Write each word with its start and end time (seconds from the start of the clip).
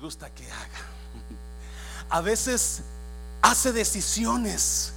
gusta 0.00 0.30
que 0.30 0.44
haga. 0.44 0.80
A 2.10 2.20
veces 2.20 2.82
hace 3.42 3.72
decisiones 3.72 4.92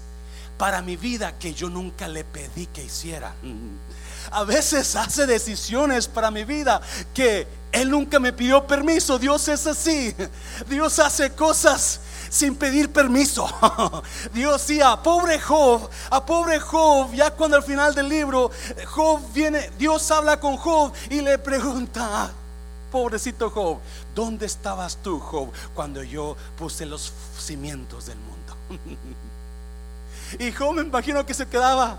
para 0.57 0.81
mi 0.81 0.95
vida 0.95 1.37
que 1.39 1.53
yo 1.53 1.69
nunca 1.69 2.07
le 2.07 2.23
pedí 2.23 2.67
que 2.67 2.83
hiciera. 2.83 3.33
A 4.31 4.43
veces 4.43 4.95
hace 4.95 5.25
decisiones 5.25 6.07
para 6.07 6.31
mi 6.31 6.43
vida 6.43 6.79
que 7.13 7.47
Él 7.71 7.89
nunca 7.89 8.19
me 8.19 8.31
pidió 8.31 8.65
permiso. 8.65 9.17
Dios 9.17 9.47
es 9.47 9.65
así. 9.67 10.15
Dios 10.69 10.99
hace 10.99 11.31
cosas 11.31 12.01
sin 12.29 12.55
pedir 12.55 12.91
permiso. 12.91 13.49
Dios 14.33 14.61
sí, 14.61 14.79
a 14.79 15.01
pobre 15.01 15.39
Job, 15.39 15.89
a 16.09 16.25
pobre 16.25 16.59
Job, 16.59 17.13
ya 17.13 17.31
cuando 17.31 17.57
al 17.57 17.63
final 17.63 17.93
del 17.93 18.07
libro 18.07 18.51
Job 18.87 19.21
viene, 19.33 19.69
Dios 19.77 20.09
habla 20.11 20.39
con 20.39 20.55
Job 20.55 20.93
y 21.09 21.19
le 21.21 21.37
pregunta, 21.39 22.31
pobrecito 22.91 23.49
Job, 23.49 23.79
¿dónde 24.13 24.45
estabas 24.45 24.97
tú, 24.97 25.19
Job, 25.19 25.51
cuando 25.73 26.03
yo 26.03 26.35
puse 26.57 26.85
los 26.85 27.11
cimientos 27.39 28.05
del 28.05 28.17
mundo? 28.17 28.55
y 30.39 30.51
Job 30.51 30.75
me 30.75 30.81
imagino 30.83 31.25
que 31.25 31.33
se 31.33 31.47
quedaba 31.47 31.97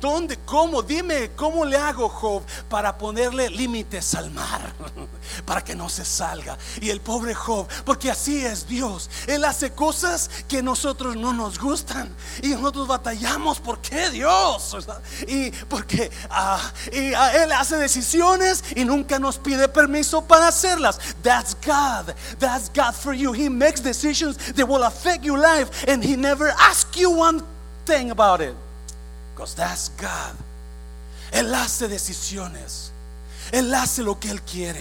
¿Dónde? 0.00 0.38
¿Cómo? 0.44 0.82
Dime, 0.82 1.30
¿cómo 1.36 1.64
le 1.64 1.76
hago, 1.76 2.08
Job, 2.08 2.42
para 2.68 2.96
ponerle 2.98 3.48
límites 3.50 4.14
al 4.14 4.30
mar? 4.30 4.74
Para 5.44 5.62
que 5.62 5.74
no 5.74 5.88
se 5.88 6.04
salga. 6.04 6.56
Y 6.80 6.90
el 6.90 7.00
pobre 7.00 7.34
Job, 7.34 7.66
porque 7.84 8.10
así 8.10 8.44
es 8.44 8.66
Dios. 8.66 9.10
Él 9.26 9.44
hace 9.44 9.72
cosas 9.72 10.30
que 10.48 10.62
nosotros 10.62 11.16
no 11.16 11.32
nos 11.32 11.58
gustan. 11.58 12.14
Y 12.42 12.48
nosotros 12.48 12.86
batallamos. 12.86 13.58
¿Por 13.58 13.80
qué 13.80 14.10
Dios? 14.10 14.76
Y 15.26 15.50
porque 15.50 16.10
ah, 16.30 16.60
Él 16.92 17.52
hace 17.52 17.76
decisiones 17.76 18.62
y 18.74 18.84
nunca 18.84 19.18
nos 19.18 19.38
pide 19.38 19.68
permiso 19.68 20.22
para 20.22 20.48
hacerlas. 20.48 20.98
That's 21.22 21.54
God. 21.54 22.14
That's 22.38 22.70
God 22.72 22.94
for 22.94 23.14
you. 23.14 23.32
He 23.32 23.48
makes 23.48 23.80
decisions 23.80 24.36
that 24.54 24.66
will 24.66 24.84
affect 24.84 25.24
your 25.24 25.38
life. 25.38 25.86
And 25.88 26.04
He 26.04 26.16
never 26.16 26.50
asks 26.50 26.96
you 26.96 27.10
one 27.10 27.42
thing 27.84 28.10
about 28.10 28.40
it. 28.40 28.54
Because 29.36 29.54
that's 29.54 29.92
God. 30.00 30.34
Él 31.30 31.54
hace 31.54 31.88
decisiones. 31.88 32.90
Él 33.52 33.72
hace 33.74 34.02
lo 34.02 34.18
que 34.18 34.30
Él 34.30 34.40
quiere. 34.40 34.80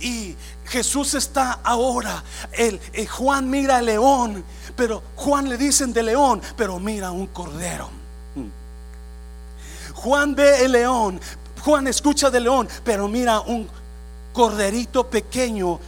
Y 0.00 0.34
Jesús 0.64 1.12
está 1.12 1.60
ahora. 1.62 2.24
Eh, 2.52 3.06
Juan 3.06 3.50
mira 3.50 3.76
al 3.76 3.84
león, 3.84 4.42
pero 4.74 5.02
Juan 5.14 5.46
le 5.46 5.58
dicen 5.58 5.92
de 5.92 6.02
león, 6.02 6.40
pero 6.56 6.78
mira 6.78 7.10
un 7.10 7.26
cordero. 7.26 7.90
Juan 9.92 10.34
ve 10.34 10.64
el 10.64 10.72
león, 10.72 11.20
Juan 11.60 11.86
escucha 11.86 12.30
del 12.30 12.44
león, 12.44 12.66
pero 12.82 13.08
mira 13.08 13.40
un 13.40 13.68
corderito 14.32 15.08
pequeño 15.08 15.78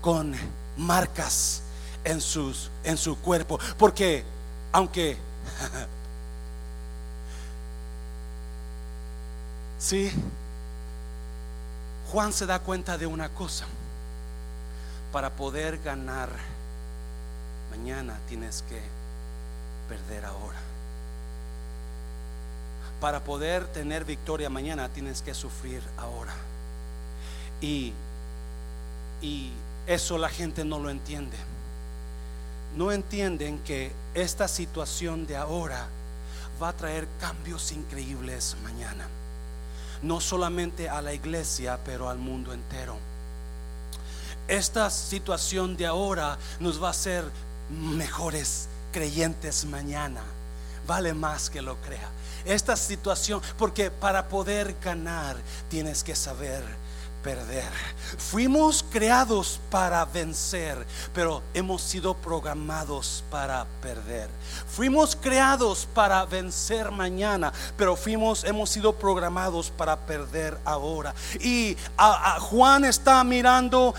con 0.00 0.32
marcas 0.76 1.62
en 2.04 2.20
su 2.20 3.18
cuerpo. 3.20 3.58
Porque 3.76 4.24
aunque 4.70 5.18
Sí, 9.80 10.12
Juan 12.12 12.34
se 12.34 12.44
da 12.44 12.58
cuenta 12.58 12.98
de 12.98 13.06
una 13.06 13.30
cosa. 13.30 13.64
Para 15.10 15.30
poder 15.30 15.78
ganar 15.78 16.28
mañana 17.70 18.18
tienes 18.28 18.62
que 18.68 18.78
perder 19.88 20.26
ahora. 20.26 20.58
Para 23.00 23.24
poder 23.24 23.66
tener 23.68 24.04
victoria 24.04 24.50
mañana 24.50 24.90
tienes 24.90 25.22
que 25.22 25.32
sufrir 25.32 25.82
ahora. 25.96 26.34
Y, 27.62 27.94
y 29.22 29.50
eso 29.86 30.18
la 30.18 30.28
gente 30.28 30.62
no 30.62 30.78
lo 30.78 30.90
entiende. 30.90 31.38
No 32.76 32.92
entienden 32.92 33.58
que 33.60 33.92
esta 34.12 34.46
situación 34.46 35.26
de 35.26 35.38
ahora 35.38 35.88
va 36.62 36.68
a 36.68 36.76
traer 36.76 37.08
cambios 37.18 37.72
increíbles 37.72 38.58
mañana 38.62 39.06
no 40.02 40.20
solamente 40.20 40.88
a 40.88 41.02
la 41.02 41.12
iglesia, 41.12 41.78
pero 41.84 42.08
al 42.08 42.18
mundo 42.18 42.52
entero. 42.52 42.96
Esta 44.48 44.90
situación 44.90 45.76
de 45.76 45.86
ahora 45.86 46.38
nos 46.58 46.82
va 46.82 46.88
a 46.88 46.90
hacer 46.90 47.24
mejores 47.70 48.68
creyentes 48.92 49.64
mañana. 49.64 50.22
Vale 50.86 51.14
más 51.14 51.50
que 51.50 51.62
lo 51.62 51.76
crea. 51.76 52.08
Esta 52.44 52.76
situación, 52.76 53.40
porque 53.58 53.90
para 53.90 54.28
poder 54.28 54.74
ganar 54.82 55.36
tienes 55.68 56.02
que 56.02 56.16
saber 56.16 56.64
perder. 57.22 57.70
Fuimos 58.18 58.84
creados 58.90 59.60
para 59.70 60.04
vencer, 60.04 60.86
pero 61.12 61.42
hemos 61.54 61.82
sido 61.82 62.14
programados 62.14 63.22
para 63.30 63.66
perder. 63.82 64.28
Fuimos 64.68 65.16
creados 65.16 65.86
para 65.94 66.24
vencer 66.24 66.90
mañana, 66.90 67.52
pero 67.76 67.96
fuimos 67.96 68.44
hemos 68.44 68.70
sido 68.70 68.94
programados 68.94 69.70
para 69.70 69.96
perder 69.96 70.58
ahora. 70.64 71.14
Y 71.40 71.76
Juan 72.40 72.84
está 72.84 73.22
mirando 73.24 73.94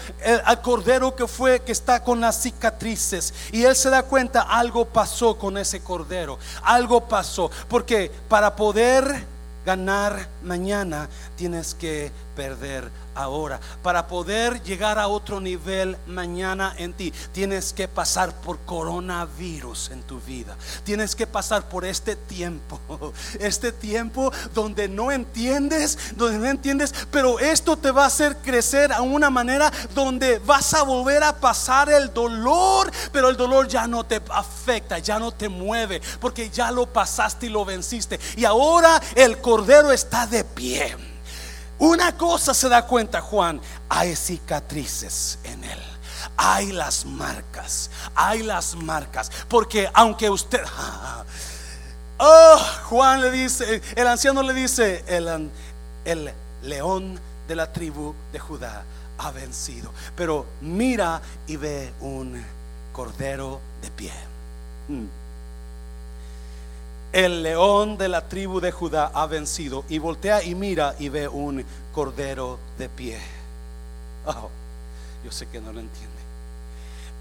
al 0.46 0.62
cordero 0.62 1.16
que 1.16 1.28
fue 1.28 1.62
que 1.62 1.72
está 1.72 2.04
con 2.04 2.20
las 2.22 2.42
cicatrices 2.42 3.34
y 3.52 3.64
él 3.64 3.76
se 3.76 3.90
da 3.90 4.04
cuenta 4.04 4.42
algo 4.42 4.86
pasó 4.86 5.38
con 5.38 5.58
ese 5.58 5.82
cordero. 5.82 6.38
Algo 6.64 7.08
pasó, 7.08 7.50
porque 7.68 8.12
para 8.28 8.56
poder 8.56 9.26
ganar 9.66 10.28
mañana 10.44 11.08
tienes 11.36 11.76
que 11.76 12.12
perder 12.36 12.90
ahora. 13.16 13.60
Para 13.84 14.08
poder 14.08 14.62
llegar 14.64 15.00
a 15.00 15.08
otro 15.08 15.40
nivel 15.40 15.98
mañana 16.08 16.74
en 16.78 16.94
ti, 16.94 17.14
tienes 17.32 17.74
que 17.74 17.88
pasar 17.88 18.34
por 18.42 18.60
coronavirus 18.60 19.92
en 19.92 20.02
tu 20.04 20.20
vida. 20.22 20.56
Tienes 20.84 21.16
que 21.16 21.28
pasar 21.28 21.68
por 21.70 21.86
este 21.86 22.16
tiempo. 22.16 22.80
Este 23.40 23.72
tiempo 23.72 24.32
donde 24.54 24.88
no 24.88 25.12
entiendes, 25.12 25.98
donde 26.16 26.38
no 26.38 26.46
entiendes, 26.46 26.94
pero 27.12 27.40
esto 27.40 27.78
te 27.78 27.92
va 27.92 28.04
a 28.04 28.08
hacer 28.08 28.38
crecer 28.38 28.92
a 28.92 29.02
una 29.02 29.30
manera 29.30 29.72
donde 29.94 30.40
vas 30.40 30.74
a 30.74 30.84
volver 30.84 31.24
a 31.24 31.36
pasar 31.36 31.90
el 31.90 32.14
dolor, 32.14 32.92
pero 33.12 33.30
el 33.30 33.38
dolor 33.38 33.68
ya 33.68 33.88
no 33.88 34.06
te 34.06 34.22
afecta, 34.30 35.00
ya 35.00 35.20
no 35.20 35.32
te 35.32 35.50
mueve, 35.50 36.02
porque 36.20 36.50
ya 36.50 36.72
lo 36.72 36.86
pasaste 36.86 37.48
y 37.48 37.50
lo 37.50 37.66
venciste. 37.66 38.20
Y 38.36 38.46
ahora 38.46 39.02
el 39.16 39.40
cordero 39.40 39.92
está 39.92 40.28
de 40.28 40.44
pie. 40.44 41.11
Una 41.82 42.16
cosa 42.16 42.54
se 42.54 42.70
da 42.70 42.86
cuenta 42.86 43.22
Juan, 43.22 43.60
hay 43.90 44.16
cicatrices 44.16 45.40
en 45.44 45.64
él. 45.64 45.80
Hay 46.38 46.72
las 46.72 47.06
marcas, 47.06 47.90
hay 48.14 48.44
las 48.44 48.76
marcas. 48.76 49.32
Porque 49.50 49.90
aunque 49.94 50.30
usted... 50.30 50.62
Oh, 52.24 52.60
Juan 52.84 53.20
le 53.20 53.32
dice, 53.32 53.82
el 53.96 54.06
anciano 54.06 54.44
le 54.44 54.54
dice, 54.54 55.04
el, 55.08 55.50
el 56.06 56.32
león 56.62 57.20
de 57.48 57.56
la 57.56 57.74
tribu 57.74 58.14
de 58.32 58.38
Judá 58.38 58.84
ha 59.18 59.32
vencido. 59.32 59.92
Pero 60.16 60.46
mira 60.62 61.20
y 61.48 61.56
ve 61.56 61.92
un 62.00 62.46
cordero 62.94 63.60
de 63.82 63.90
pie. 63.90 64.14
El 67.12 67.44
león 67.44 67.98
de 67.98 68.08
la 68.08 68.28
tribu 68.28 68.62
de 68.62 68.72
Judá 68.72 69.12
ha 69.14 69.26
vencido. 69.26 69.84
Y 69.90 70.00
voltea 70.00 70.44
y 70.44 70.56
mira 70.56 70.96
y 70.98 71.10
ve 71.10 71.28
un 71.28 71.66
cordero 71.94 72.58
de 72.78 72.90
pie. 72.90 73.20
Oh, 74.26 74.50
yo 75.24 75.32
sé 75.32 75.48
que 75.48 75.60
no 75.60 75.74
lo 75.74 75.80
entiende. 75.80 76.12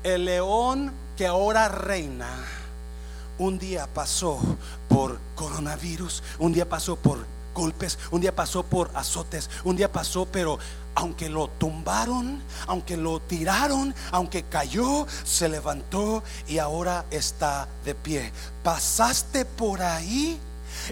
El 0.02 0.24
león 0.24 0.92
que 1.16 1.26
ahora 1.26 1.68
reina, 1.68 2.28
un 3.38 3.58
día 3.58 3.86
pasó 3.92 4.38
por 4.88 5.18
coronavirus, 5.34 6.22
un 6.38 6.52
día 6.52 6.68
pasó 6.68 6.96
por 6.96 7.18
golpes, 7.54 7.98
un 8.10 8.20
día 8.20 8.34
pasó 8.34 8.62
por 8.62 8.90
azotes, 8.94 9.50
un 9.64 9.76
día 9.76 9.90
pasó, 9.90 10.26
pero 10.26 10.58
aunque 10.94 11.28
lo 11.28 11.48
tumbaron, 11.48 12.42
aunque 12.66 12.96
lo 12.96 13.20
tiraron, 13.20 13.94
aunque 14.10 14.44
cayó, 14.44 15.06
se 15.24 15.48
levantó 15.48 16.22
y 16.46 16.58
ahora 16.58 17.04
está 17.10 17.68
de 17.84 17.94
pie. 17.94 18.32
Pasaste 18.62 19.44
por 19.44 19.82
ahí 19.82 20.38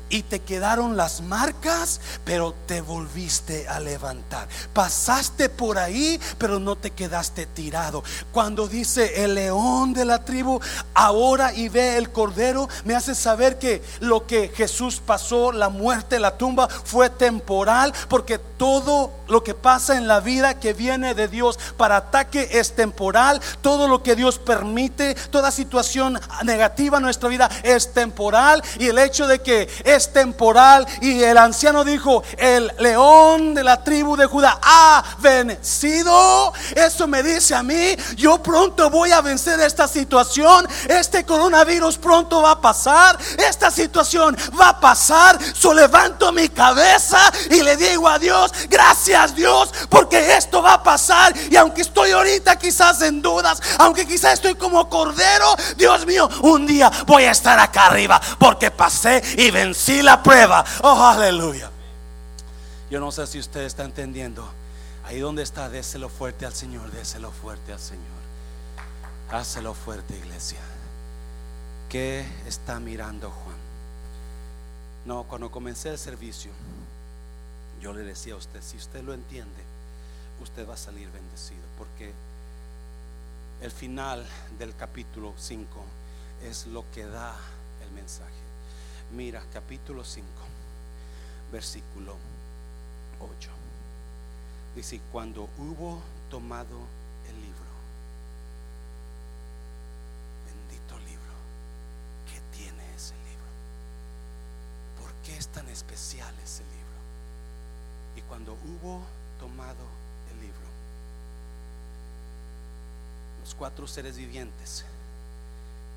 y 0.09 0.23
te 0.23 0.41
quedaron 0.41 0.97
las 0.97 1.21
marcas, 1.21 2.00
pero 2.25 2.55
te 2.67 2.81
volviste 2.81 3.69
a 3.69 3.81
levantar. 3.81 4.49
Pasaste 4.73 5.49
por 5.49 5.79
ahí, 5.79 6.21
pero 6.39 6.59
no 6.59 6.77
te 6.77 6.91
quedaste 6.91 7.47
tirado. 7.47 8.03
Cuando 8.33 8.69
dice 8.69 9.25
el 9.25 9.35
león 9.35 9.93
de 9.93 10.05
la 10.05 10.25
tribu, 10.25 10.61
ahora 10.95 11.53
y 11.53 11.69
ve 11.69 11.97
el 11.97 12.11
cordero, 12.11 12.69
me 12.85 12.95
hace 12.95 13.15
saber 13.15 13.59
que 13.59 13.83
lo 14.00 14.27
que 14.27 14.49
Jesús 14.49 15.00
pasó, 15.05 15.53
la 15.53 15.69
muerte, 15.69 16.19
la 16.19 16.37
tumba, 16.37 16.69
fue 16.69 17.11
temporal, 17.11 17.93
porque 18.09 18.39
todo 18.39 19.12
lo 19.29 19.45
que 19.45 19.55
pasa 19.55 19.97
en 19.97 20.09
la 20.09 20.21
vida 20.21 20.59
que 20.59 20.73
viene 20.73 21.15
de 21.15 21.29
Dios 21.29 21.59
para 21.77 21.99
ataque 21.99 22.49
es 22.53 22.75
temporal. 22.75 23.41
Todo 23.61 23.89
lo 23.89 24.03
que 24.03 24.17
Dios 24.17 24.39
permite, 24.39 25.15
toda 25.31 25.51
situación 25.51 26.19
negativa 26.45 26.97
en 26.97 27.05
nuestra 27.05 27.29
vida 27.29 27.49
es 27.63 27.93
temporal. 27.93 28.63
Y 28.79 28.87
el 28.87 28.99
hecho 28.99 29.27
de 29.27 29.41
que 29.41 29.69
es 29.85 30.13
temporal 30.13 30.87
y 31.01 31.23
el 31.23 31.39
anciano 31.39 31.85
dijo, 31.85 32.23
el 32.37 32.73
león 32.79 33.55
de 33.55 33.65
la 33.65 33.83
tribu 33.85 34.17
de 34.17 34.27
Judá 34.27 34.59
ha 34.63 35.05
vencido. 35.21 36.53
Eso 36.75 37.07
me 37.07 37.23
dice 37.23 37.55
a 37.55 37.63
mí, 37.63 37.97
yo 38.17 38.43
pronto 38.43 38.91
voy 38.91 39.13
a 39.13 39.21
vencer 39.21 39.61
esta 39.61 39.87
situación. 39.87 40.67
Este 40.89 41.25
coronavirus 41.25 41.99
pronto 41.99 42.43
va 42.43 42.53
a 42.53 42.61
pasar. 42.61 43.19
Esta 43.37 43.71
situación 43.71 44.37
va 44.59 44.71
a 44.71 44.81
pasar. 44.81 45.39
So 45.55 45.75
levanto 45.75 46.33
mi 46.33 46.49
cabeza 46.49 47.19
y 47.51 47.63
le 47.63 47.77
digo 47.77 48.09
a 48.09 48.19
Dios, 48.19 48.53
gracias 48.69 49.18
Dios, 49.26 49.73
porque 49.88 50.37
esto 50.37 50.62
va 50.62 50.75
a 50.75 50.82
pasar. 50.82 51.35
Y 51.50 51.56
aunque 51.56 51.82
estoy 51.82 52.11
ahorita 52.12 52.56
quizás 52.56 53.03
en 53.03 53.20
dudas, 53.20 53.61
aunque 53.79 54.06
quizás 54.06 54.35
estoy 54.35 54.55
como 54.55 54.88
cordero, 54.88 55.55
Dios 55.76 56.06
mío, 56.06 56.29
un 56.43 56.67
día 56.67 56.91
voy 57.06 57.25
a 57.25 57.31
estar 57.31 57.59
acá 57.59 57.87
arriba 57.87 58.20
porque 58.38 58.70
pasé 58.70 59.23
y 59.37 59.50
vencí 59.50 60.03
la 60.03 60.23
prueba. 60.23 60.65
Oh, 60.82 61.03
aleluya. 61.05 61.70
Yo 62.91 63.00
no 63.00 63.12
sé 63.12 63.26
si 63.26 63.38
usted 63.38 63.62
está 63.62 63.85
entendiendo. 63.85 64.49
Ahí 65.05 65.21
donde 65.21 65.43
está, 65.43 65.69
déselo 65.69 66.09
fuerte 66.09 66.47
al 66.47 66.55
Señor, 66.55 66.91
déselo 66.91 67.31
fuerte 67.31 67.73
al 67.73 67.81
Señor. 67.81 68.05
Hácelo 69.31 69.75
fuerte, 69.75 70.17
iglesia. 70.17 70.59
¿Qué 71.88 72.26
está 72.47 72.79
mirando 72.79 73.31
Juan? 73.31 73.56
No, 75.06 75.25
cuando 75.25 75.50
comencé 75.50 75.88
el 75.88 75.99
servicio, 75.99 76.50
yo 77.81 77.93
le 77.93 78.03
decía 78.03 78.35
a 78.35 78.37
usted, 78.37 78.61
si 78.63 78.77
usted 78.77 79.03
lo 79.03 79.15
entiende, 79.15 79.63
usted 80.43 80.69
va 80.69 80.75
a 80.75 80.79
salir 80.79 81.11
bendecido, 81.11 81.63
porque 81.77 82.13
el 83.61 83.71
final 83.71 84.25
del 84.59 84.75
capítulo 84.77 85.35
5 85.37 85.85
es 86.45 86.67
lo 86.67 86.85
que 86.93 87.07
da 87.07 87.37
el 87.83 87.91
mensaje. 87.93 88.33
Mira, 89.13 89.43
capítulo 89.53 90.05
5, 90.05 90.27
versículo 91.51 92.17
8. 93.21 93.51
Dice, 94.77 95.01
cuando 95.11 95.49
hubo 95.59 96.01
tomado 96.31 96.79
el 97.29 97.35
libro, 97.41 97.59
bendito 100.47 100.99
libro, 100.99 101.33
¿qué 102.31 102.41
tiene 102.57 102.95
ese 102.95 103.15
libro? 103.15 103.49
¿Por 105.01 105.13
qué 105.25 105.37
es 105.37 105.49
tan 105.49 105.69
especial 105.69 106.33
ese 106.45 106.63
libro? 106.65 106.88
Y 108.19 108.20
cuando 108.23 108.53
hubo 108.53 109.00
tomado 109.38 109.85
el 110.32 110.41
libro, 110.41 110.67
los 113.41 113.55
cuatro 113.55 113.87
seres 113.87 114.17
vivientes 114.17 114.85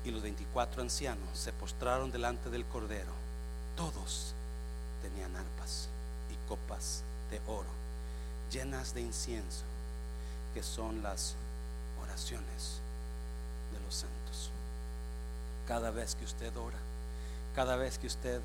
y 0.04 0.12
los 0.12 0.22
24 0.22 0.82
ancianos 0.82 1.36
se 1.36 1.52
postraron 1.52 2.12
delante 2.12 2.48
del 2.48 2.64
Cordero. 2.64 3.10
Todos 3.76 4.34
tenían 5.02 5.34
arpas 5.34 5.88
y 6.30 6.48
copas 6.48 7.02
de 7.28 7.40
oro 7.48 7.82
llenas 8.52 8.94
de 8.94 9.00
incienso, 9.00 9.64
que 10.54 10.62
son 10.62 11.02
las 11.02 11.34
oraciones 12.00 12.78
de 13.72 13.80
los 13.80 13.94
santos. 13.96 14.50
Cada 15.66 15.90
vez 15.90 16.14
que 16.14 16.24
usted 16.24 16.56
ora, 16.56 16.78
cada 17.56 17.74
vez 17.74 17.98
que 17.98 18.06
usted 18.06 18.40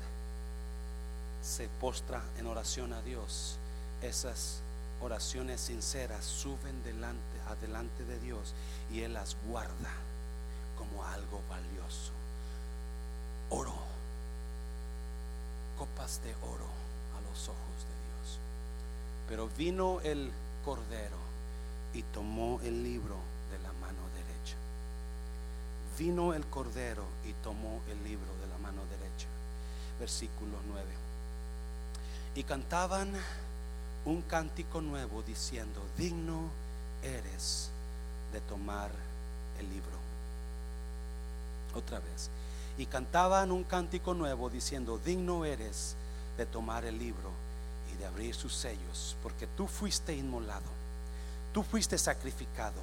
se 1.42 1.68
postra 1.80 2.22
en 2.38 2.46
oración 2.48 2.92
a 2.92 3.02
Dios, 3.02 3.56
esas 4.02 4.60
oraciones 5.00 5.60
sinceras 5.60 6.24
suben 6.24 6.82
delante, 6.82 7.40
adelante 7.48 8.04
de 8.04 8.18
Dios 8.20 8.54
y 8.92 9.02
Él 9.02 9.14
las 9.14 9.36
guarda 9.46 9.92
como 10.76 11.04
algo 11.04 11.40
valioso. 11.48 12.12
Oro, 13.50 13.74
copas 15.78 16.20
de 16.22 16.34
oro 16.42 16.68
a 17.16 17.20
los 17.28 17.48
ojos 17.48 17.78
de 17.86 17.94
Dios. 18.06 18.38
Pero 19.28 19.48
vino 19.56 20.00
el 20.02 20.30
Cordero 20.64 21.16
y 21.94 22.02
tomó 22.02 22.60
el 22.62 22.82
libro 22.82 23.16
de 23.50 23.58
la 23.60 23.72
mano 23.74 24.02
derecha. 24.14 24.56
Vino 25.98 26.34
el 26.34 26.46
Cordero 26.46 27.04
y 27.24 27.32
tomó 27.44 27.80
el 27.90 28.02
libro 28.04 28.32
de 28.40 28.46
la 28.48 28.58
mano 28.58 28.82
derecha. 28.86 29.26
Versículo 29.98 30.58
9. 30.68 30.86
Y 32.34 32.44
cantaban 32.44 33.12
un 34.08 34.22
cántico 34.22 34.80
nuevo 34.80 35.22
diciendo, 35.22 35.82
digno 35.96 36.48
eres 37.02 37.70
de 38.32 38.40
tomar 38.40 38.90
el 39.58 39.68
libro. 39.68 39.98
Otra 41.74 41.98
vez. 41.98 42.30
Y 42.78 42.86
cantaban 42.86 43.52
un 43.52 43.64
cántico 43.64 44.14
nuevo 44.14 44.48
diciendo, 44.48 44.98
digno 45.04 45.44
eres 45.44 45.94
de 46.38 46.46
tomar 46.46 46.84
el 46.84 46.98
libro 46.98 47.30
y 47.92 47.96
de 47.96 48.06
abrir 48.06 48.34
sus 48.34 48.54
sellos, 48.54 49.16
porque 49.22 49.46
tú 49.46 49.66
fuiste 49.66 50.14
inmolado, 50.14 50.70
tú 51.52 51.62
fuiste 51.62 51.98
sacrificado, 51.98 52.80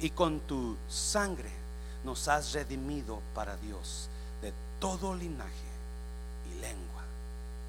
y 0.00 0.10
con 0.10 0.40
tu 0.40 0.76
sangre 0.88 1.50
nos 2.04 2.28
has 2.28 2.52
redimido 2.52 3.22
para 3.34 3.56
Dios 3.56 4.08
de 4.42 4.52
todo 4.80 5.14
linaje 5.14 5.50
y 6.50 6.60
lengua 6.60 7.04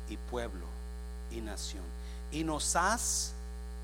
y 0.09 0.17
pueblo 0.17 0.65
y 1.31 1.39
nación 1.39 1.96
y 2.31 2.43
nos 2.43 2.75
has 2.75 3.33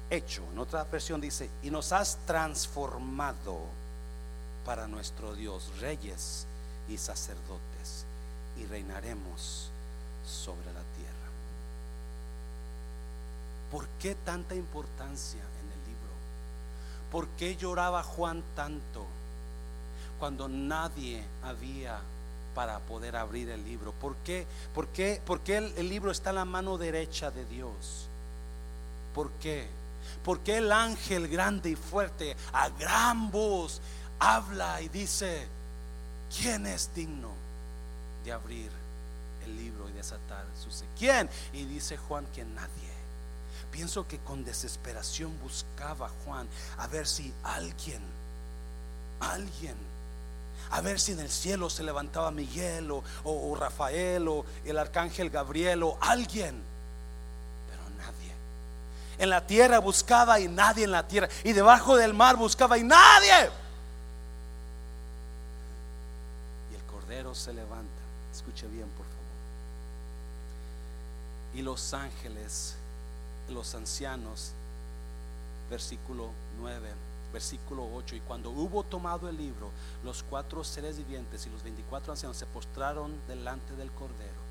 hecho, 0.10 0.44
en 0.52 0.60
otra 0.60 0.84
versión 0.86 1.22
dice, 1.22 1.50
y 1.62 1.70
nos 1.70 1.92
has 1.92 2.18
transformado 2.26 3.60
para 4.66 4.88
nuestro 4.88 5.34
Dios, 5.36 5.72
reyes 5.80 6.46
y 6.88 6.98
sacerdotes, 6.98 8.06
y 8.58 8.66
reinaremos 8.66 9.70
sobre 10.26 10.68
la 10.68 10.82
tierra. 10.96 11.14
¿Por 13.72 13.88
qué 14.00 14.16
tanta 14.16 14.56
importancia 14.56 15.42
en 15.42 15.72
el 15.72 15.88
libro? 15.88 16.14
¿Por 17.12 17.28
qué 17.30 17.56
lloraba 17.56 18.04
Juan 18.04 18.44
tanto 18.56 19.06
cuando 20.20 20.48
nadie 20.48 21.24
había 21.44 22.00
para 22.54 22.80
poder 22.80 23.16
abrir 23.16 23.50
el 23.50 23.64
libro? 23.66 23.92
¿Por 23.94 24.16
qué? 24.18 24.46
¿Por 24.76 24.88
qué, 24.90 25.22
por 25.26 25.40
qué 25.40 25.58
el, 25.58 25.74
el 25.76 25.90
libro 25.90 26.12
está 26.12 26.30
en 26.30 26.36
la 26.36 26.46
mano 26.46 26.78
derecha 26.78 27.32
de 27.32 27.46
Dios? 27.46 28.10
¿Por 29.14 29.32
qué? 29.34 29.68
Porque 30.24 30.58
el 30.58 30.72
ángel 30.72 31.28
grande 31.28 31.72
y 31.72 31.76
fuerte 31.76 32.36
a 32.52 32.70
gran 32.70 33.30
voz 33.32 33.82
habla 34.20 34.82
y 34.82 34.90
dice, 34.90 35.48
¿quién 36.36 36.66
es 36.66 36.94
digno 36.96 37.30
de 38.24 38.32
abrir 38.32 38.72
el 39.46 39.58
libro 39.58 39.90
y 39.90 39.92
desatar 39.92 40.46
su 40.58 40.70
¿Quién? 40.98 41.30
Y 41.52 41.66
dice 41.66 41.98
Juan 41.98 42.26
que 42.34 42.46
nadie. 42.46 42.94
Pienso 43.72 44.08
que 44.08 44.20
con 44.20 44.44
desesperación 44.44 45.38
buscaba 45.42 46.10
Juan 46.24 46.48
a 46.78 46.88
ver 46.88 47.08
si 47.08 47.34
alguien, 47.44 48.02
alguien, 49.20 49.76
a 50.70 50.80
ver 50.82 51.00
si 51.00 51.14
en 51.14 51.20
el 51.20 51.30
cielo 51.30 51.70
se 51.70 51.84
levantaba 51.84 52.32
Miguel 52.32 52.92
o, 52.92 53.04
o 53.24 53.56
Rafael 53.56 54.28
o 54.28 54.46
el 54.64 54.78
arcángel 54.78 55.30
Gabriel 55.30 55.84
o 55.84 55.98
alguien 56.02 56.73
en 59.24 59.30
la 59.30 59.48
tierra 59.48 59.80
buscaba 59.80 60.40
y 60.40 60.48
nadie 60.48 60.84
en 60.84 60.92
la 60.92 61.08
tierra. 61.08 61.30
Y 61.44 61.54
debajo 61.54 61.96
del 61.96 62.14
mar 62.14 62.36
buscaba 62.36 62.78
y 62.78 62.84
nadie. 62.84 63.50
Y 66.72 66.76
el 66.76 66.84
cordero 66.84 67.34
se 67.34 67.54
levanta. 67.54 67.88
Escuche 68.32 68.68
bien, 68.68 68.88
por 68.90 69.06
favor. 69.06 69.22
Y 71.54 71.62
los 71.62 71.94
ángeles, 71.94 72.76
los 73.50 73.74
ancianos, 73.76 74.52
versículo 75.70 76.32
9, 76.60 76.90
versículo 77.32 77.88
8. 77.96 78.18
Y 78.18 78.20
cuando 78.22 78.50
hubo 78.50 78.84
tomado 78.84 79.30
el 79.30 79.38
libro, 79.38 79.72
los 80.04 80.24
cuatro 80.24 80.64
seres 80.66 80.98
vivientes 80.98 81.46
y 81.48 81.50
los 81.50 81.64
24 81.64 82.12
ancianos 82.12 82.36
se 82.36 82.46
postraron 82.46 83.14
delante 83.28 83.74
del 83.76 83.92
cordero. 83.92 84.43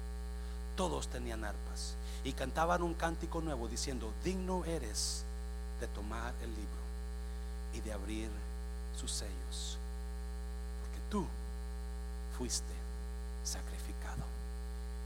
Todos 0.77 1.09
tenían 1.09 1.45
arpas 1.45 1.95
y 2.25 2.33
cantaban 2.33 2.83
un 2.83 2.95
cántico 2.95 3.41
nuevo 3.41 3.69
diciendo, 3.69 4.13
digno 4.25 4.65
eres 4.65 5.25
de 5.81 5.89
tomar 5.89 6.33
el 6.43 6.51
libro 6.51 6.83
y 7.75 7.81
de 7.81 7.93
abrir 7.93 8.31
sus 8.99 9.11
sellos, 9.11 9.79
porque 10.81 11.01
tú 11.11 11.27
fuiste 12.39 12.73
sacrificado. 13.45 14.23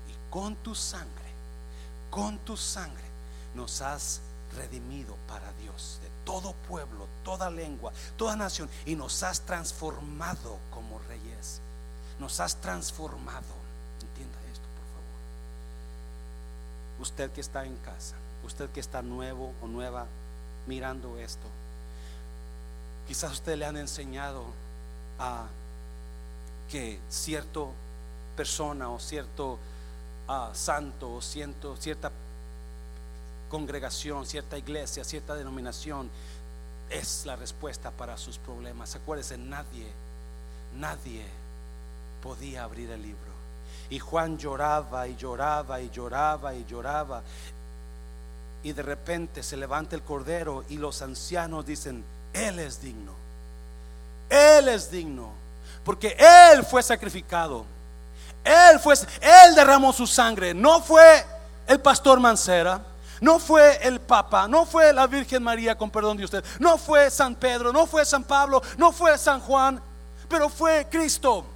Y 0.08 0.32
con 0.32 0.56
tu 0.56 0.74
sangre, 0.74 1.32
con 2.10 2.38
tu 2.38 2.56
sangre 2.56 3.04
nos 3.54 3.80
has 3.80 4.20
redimido 4.54 5.16
para 5.28 5.52
Dios 5.54 5.98
de 6.02 6.08
todo 6.24 6.52
pueblo, 6.68 7.06
toda 7.24 7.50
lengua, 7.50 7.92
toda 8.16 8.36
nación 8.36 8.68
y 8.84 8.94
nos 8.94 9.22
has 9.22 9.40
transformado 9.40 10.58
como 10.70 10.98
reyes, 11.08 11.60
nos 12.18 12.40
has 12.40 12.56
transformado 12.60 13.65
usted 17.00 17.30
que 17.32 17.40
está 17.40 17.64
en 17.64 17.76
casa, 17.76 18.16
usted 18.44 18.70
que 18.70 18.80
está 18.80 19.02
nuevo 19.02 19.52
o 19.60 19.66
nueva 19.66 20.06
mirando 20.66 21.18
esto, 21.18 21.46
quizás 23.06 23.32
usted 23.32 23.56
le 23.56 23.66
han 23.66 23.76
enseñado 23.76 24.44
a 25.18 25.46
que 26.70 26.98
cierto 27.08 27.72
persona 28.36 28.90
o 28.90 28.98
cierto 28.98 29.58
ah, 30.28 30.50
santo 30.52 31.14
o 31.14 31.22
cierta 31.22 32.10
congregación, 33.48 34.26
cierta 34.26 34.58
iglesia, 34.58 35.04
cierta 35.04 35.34
denominación 35.34 36.10
es 36.90 37.24
la 37.26 37.36
respuesta 37.36 37.90
para 37.90 38.16
sus 38.16 38.38
problemas. 38.38 38.94
Acuérdese, 38.94 39.38
nadie, 39.38 39.86
nadie 40.76 41.24
podía 42.22 42.64
abrir 42.64 42.90
el 42.90 43.02
libro. 43.02 43.35
Y 43.90 43.98
Juan 43.98 44.38
lloraba 44.38 45.06
y 45.06 45.16
lloraba 45.16 45.80
y 45.80 45.90
lloraba 45.90 46.54
y 46.54 46.64
lloraba. 46.64 47.22
Y 48.62 48.72
de 48.72 48.82
repente 48.82 49.42
se 49.42 49.56
levanta 49.56 49.94
el 49.94 50.02
cordero 50.02 50.64
y 50.68 50.76
los 50.78 51.02
ancianos 51.02 51.64
dicen, 51.64 52.04
Él 52.32 52.58
es 52.58 52.80
digno. 52.80 53.12
Él 54.28 54.68
es 54.68 54.90
digno. 54.90 55.30
Porque 55.84 56.16
Él 56.18 56.64
fue 56.64 56.82
sacrificado. 56.82 57.64
Él 58.42 58.80
fue, 58.80 58.94
Él 58.94 59.54
derramó 59.54 59.92
su 59.92 60.06
sangre. 60.06 60.52
No 60.52 60.80
fue 60.80 61.24
el 61.66 61.80
pastor 61.80 62.18
Mancera. 62.18 62.80
No 63.20 63.38
fue 63.38 63.78
el 63.86 64.00
Papa, 64.00 64.46
no 64.46 64.66
fue 64.66 64.92
la 64.92 65.06
Virgen 65.06 65.42
María, 65.42 65.76
con 65.76 65.90
perdón 65.90 66.18
de 66.18 66.24
usted, 66.24 66.44
no 66.58 66.76
fue 66.76 67.10
San 67.10 67.34
Pedro, 67.34 67.72
no 67.72 67.86
fue 67.86 68.04
San 68.04 68.24
Pablo, 68.24 68.62
no 68.76 68.92
fue 68.92 69.16
San 69.16 69.40
Juan, 69.40 69.80
pero 70.28 70.50
fue 70.50 70.86
Cristo. 70.90 71.46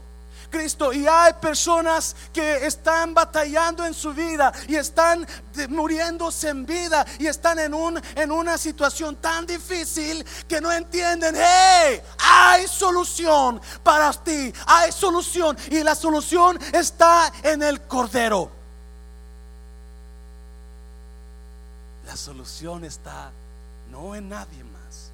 Cristo. 0.51 0.93
Y 0.93 1.07
hay 1.07 1.33
personas 1.35 2.15
que 2.33 2.67
están 2.67 3.15
batallando 3.15 3.85
en 3.87 3.95
su 3.95 4.13
vida 4.13 4.53
y 4.69 4.77
están 4.77 5.27
muriéndose 5.69 6.49
en 6.49 6.67
vida 6.67 7.07
y 7.19 7.27
están 7.27 7.59
en, 7.59 7.73
un, 7.73 8.01
en 8.15 8.33
una 8.33 8.59
situación 8.59 9.17
tan 9.17 9.47
difícil 9.47 10.25
que 10.49 10.61
no 10.61 10.71
entienden, 10.73 11.35
hey, 11.37 12.01
hay 12.19 12.67
solución 12.69 13.61
para 13.83 14.13
ti, 14.13 14.53
hay 14.67 14.93
solución 14.93 15.57
y 15.71 15.83
la 15.83 15.95
solución 15.95 16.59
está 16.73 17.33
en 17.43 17.63
el 17.63 17.83
Cordero. 17.83 18.51
La 22.07 22.17
solución 22.17 22.85
está 22.85 23.31
no 23.91 24.15
en 24.15 24.29
nadie 24.29 24.65
más, 24.65 25.11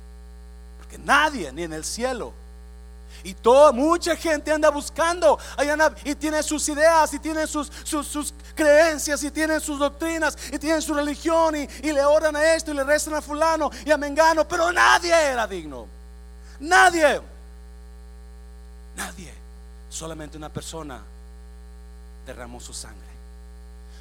porque 0.78 0.98
nadie, 0.98 1.52
ni 1.52 1.64
en 1.64 1.72
el 1.72 1.84
cielo, 1.84 2.32
y 3.24 3.34
toda, 3.34 3.72
mucha 3.72 4.16
gente 4.16 4.52
anda 4.52 4.70
buscando 4.70 5.38
y 6.04 6.14
tiene 6.14 6.42
sus 6.42 6.68
ideas 6.68 7.12
y 7.14 7.18
tiene 7.18 7.46
sus, 7.46 7.70
sus, 7.84 8.34
creencias 8.54 9.22
y 9.22 9.30
tiene 9.30 9.60
sus 9.60 9.78
doctrinas 9.78 10.36
y 10.52 10.58
tiene 10.58 10.80
su 10.80 10.94
religión 10.94 11.56
y, 11.56 11.66
le 11.96 12.04
oran 12.04 12.36
a 12.36 12.54
esto 12.54 12.72
y 12.72 12.74
le 12.74 12.84
rezan 12.84 13.14
a 13.14 13.22
fulano 13.22 13.70
y 13.84 13.90
a 13.90 13.96
mengano, 13.96 14.46
pero 14.46 14.72
nadie 14.72 15.12
era 15.12 15.46
digno. 15.46 15.86
Nadie. 16.60 17.20
Nadie. 18.96 19.34
Solamente 19.88 20.36
una 20.36 20.48
persona 20.48 21.02
derramó 22.26 22.60
su 22.60 22.72
sangre. 22.72 23.06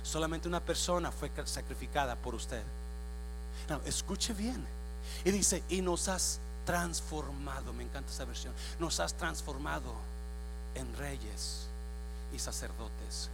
Solamente 0.03 0.48
una 0.48 0.60
persona 0.60 1.12
fue 1.12 1.31
sacrificada 1.45 2.15
por 2.15 2.36
usted. 2.36 2.63
escuche 3.86 4.34
bien. 4.34 4.65
Y 5.24 5.31
dice, 5.31 5.63
y 5.69 5.81
nos 5.81 6.07
has 6.07 6.39
transformado, 6.65 7.74
me 7.74 7.84
encanta 7.84 8.12
esa 8.12 8.25
versión, 8.25 8.53
nos 8.79 9.00
has 9.00 9.13
transformado 9.13 9.93
en 10.75 10.93
reyes 10.95 11.67
y 12.34 12.39
sacerdotes. 12.39 13.29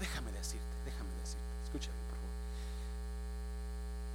déjame 0.00 0.32
decirte, 0.32 0.66
déjame 0.84 1.10
decirte, 1.20 1.46
escúchame 1.64 1.96
por 2.08 2.16
favor. 2.16 2.30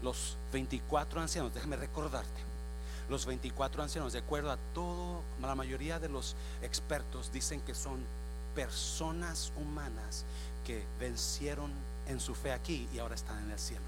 Los 0.04 0.38
24 0.52 1.22
ancianos, 1.22 1.54
déjame 1.54 1.78
recordarte, 1.78 2.52
los 3.10 3.26
24 3.26 3.84
ancianos, 3.84 4.14
de 4.14 4.20
acuerdo 4.20 4.52
a 4.52 4.58
todo, 4.74 5.22
la 5.42 5.56
mayoría 5.56 6.00
de 6.00 6.08
los 6.08 6.36
expertos 6.62 7.32
dicen 7.34 7.60
que 7.62 7.76
son 7.76 8.00
personas 8.56 9.52
humanas 9.58 10.24
que 10.66 10.86
vencieron 11.00 11.72
en 12.08 12.20
su 12.20 12.36
fe 12.36 12.52
aquí 12.52 12.88
y 12.94 13.00
ahora 13.00 13.16
están 13.16 13.44
en 13.44 13.52
el 13.52 13.60
cielo. 13.60 13.84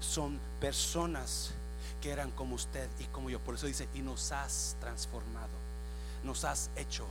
Son 0.00 0.38
personas 0.60 1.50
que 2.04 2.12
eran 2.12 2.30
como 2.32 2.54
usted 2.54 2.86
y 2.98 3.04
como 3.04 3.30
yo. 3.30 3.40
Por 3.40 3.54
eso 3.54 3.66
dice, 3.66 3.88
y 3.94 4.02
nos 4.02 4.30
has 4.30 4.76
transformado, 4.78 5.54
nos 6.22 6.44
has 6.44 6.68
hecho. 6.76 7.06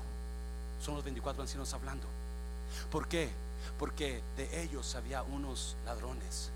Son 0.85 0.93
los 0.93 1.03
24 1.03 1.41
ancianos 1.41 1.73
hablando. 1.73 2.05
¿Por 2.91 3.07
qué? 3.07 3.31
Porque 3.79 4.21
de 4.37 4.61
ellos 4.61 4.93
había 4.93 5.23
unos 5.23 5.75
ladrones, 5.83 6.51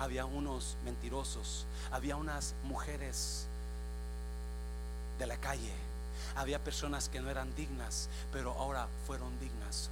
había 0.00 0.24
unos 0.24 0.76
mentirosos, 0.84 1.64
había 1.92 2.16
unas 2.16 2.56
mujeres 2.64 3.46
de 5.20 5.26
la 5.26 5.36
calle, 5.36 5.72
había 6.34 6.58
personas 6.64 7.08
que 7.08 7.20
no 7.20 7.30
eran 7.30 7.54
dignas, 7.54 8.08
pero 8.32 8.50
ahora 8.54 8.88
fueron 9.06 9.38
dignas. 9.38 9.90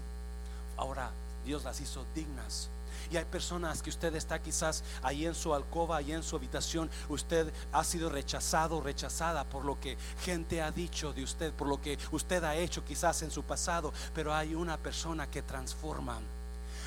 Ahora 0.76 1.12
Dios 1.44 1.62
las 1.62 1.80
hizo 1.80 2.04
dignas 2.12 2.70
y 3.10 3.16
hay 3.16 3.24
personas 3.24 3.82
que 3.82 3.90
usted 3.90 4.14
está 4.14 4.40
quizás 4.40 4.84
ahí 5.02 5.26
en 5.26 5.34
su 5.34 5.54
alcoba, 5.54 5.98
ahí 5.98 6.12
en 6.12 6.22
su 6.22 6.36
habitación. 6.36 6.90
Usted 7.08 7.52
ha 7.72 7.84
sido 7.84 8.08
rechazado, 8.08 8.80
rechazada 8.80 9.44
por 9.44 9.64
lo 9.64 9.78
que 9.80 9.96
gente 10.22 10.62
ha 10.62 10.70
dicho 10.70 11.12
de 11.12 11.22
usted, 11.22 11.52
por 11.52 11.68
lo 11.68 11.80
que 11.80 11.98
usted 12.10 12.42
ha 12.44 12.56
hecho 12.56 12.84
quizás 12.84 13.22
en 13.22 13.30
su 13.30 13.42
pasado. 13.42 13.92
Pero 14.14 14.34
hay 14.34 14.54
una 14.54 14.76
persona 14.76 15.30
que 15.30 15.42
transforma. 15.42 16.20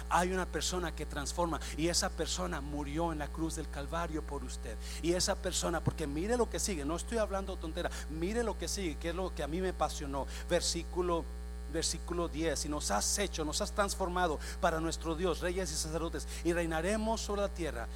Hay 0.10 0.32
una 0.32 0.46
persona 0.46 0.96
que 0.96 1.06
transforma 1.06 1.60
y 1.76 1.88
esa 1.88 2.10
persona 2.10 2.62
murió 2.62 3.12
en 3.12 3.20
la 3.20 3.28
cruz 3.28 3.56
del 3.56 3.70
Calvario 3.70 4.26
por 4.26 4.44
usted. 4.44 4.78
Y 5.02 5.14
esa 5.14 5.36
persona, 5.36 5.84
porque 5.84 6.08
mire 6.08 6.38
lo 6.38 6.50
que 6.50 6.60
sigue, 6.60 6.86
no 6.86 6.96
estoy 6.96 7.18
hablando 7.18 7.58
tontera, 7.58 7.90
mire 8.10 8.44
lo 8.44 8.58
que 8.58 8.68
sigue, 8.68 8.96
que 8.98 9.10
es 9.10 9.16
lo 9.16 9.34
que 9.34 9.44
a 9.44 9.48
mí 9.48 9.60
me 9.60 9.70
apasionó. 9.70 10.26
Versículo 10.50 11.26
versículo 11.72 12.28
10, 12.28 12.66
y 12.66 12.70
nos 12.70 12.92
has 12.92 13.20
hecho, 13.20 13.46
nos 13.46 13.62
has 13.62 13.72
transformado 13.72 14.40
para 14.62 14.80
nuestro 14.80 15.16
Dios, 15.16 15.40
reyes 15.40 15.72
y 15.72 15.76
sacerdotes, 15.76 16.28
y 16.44 16.54
reinaremos 16.54 17.22
sobre 17.22 17.42
la 17.42 17.50
tierra. 17.50 17.88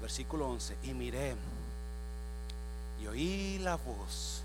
Versículo 0.00 0.48
11, 0.48 0.76
y 0.82 0.92
miré 0.92 1.34
y 3.04 3.06
oí 3.06 3.58
la 3.58 3.76
voz 3.76 4.42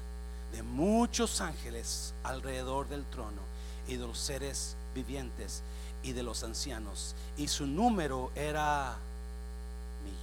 de 0.52 0.64
muchos 0.64 1.42
ángeles 1.42 2.14
alrededor 2.24 2.90
del 2.90 3.06
trono 3.06 3.42
y 3.88 3.96
de 3.96 4.06
los 4.06 4.20
seres 4.20 4.76
vivientes 4.94 5.62
y 6.04 6.14
de 6.14 6.24
los 6.24 6.44
ancianos, 6.44 7.16
y 7.38 7.48
su 7.48 7.66
número 7.68 8.32
era 8.36 8.96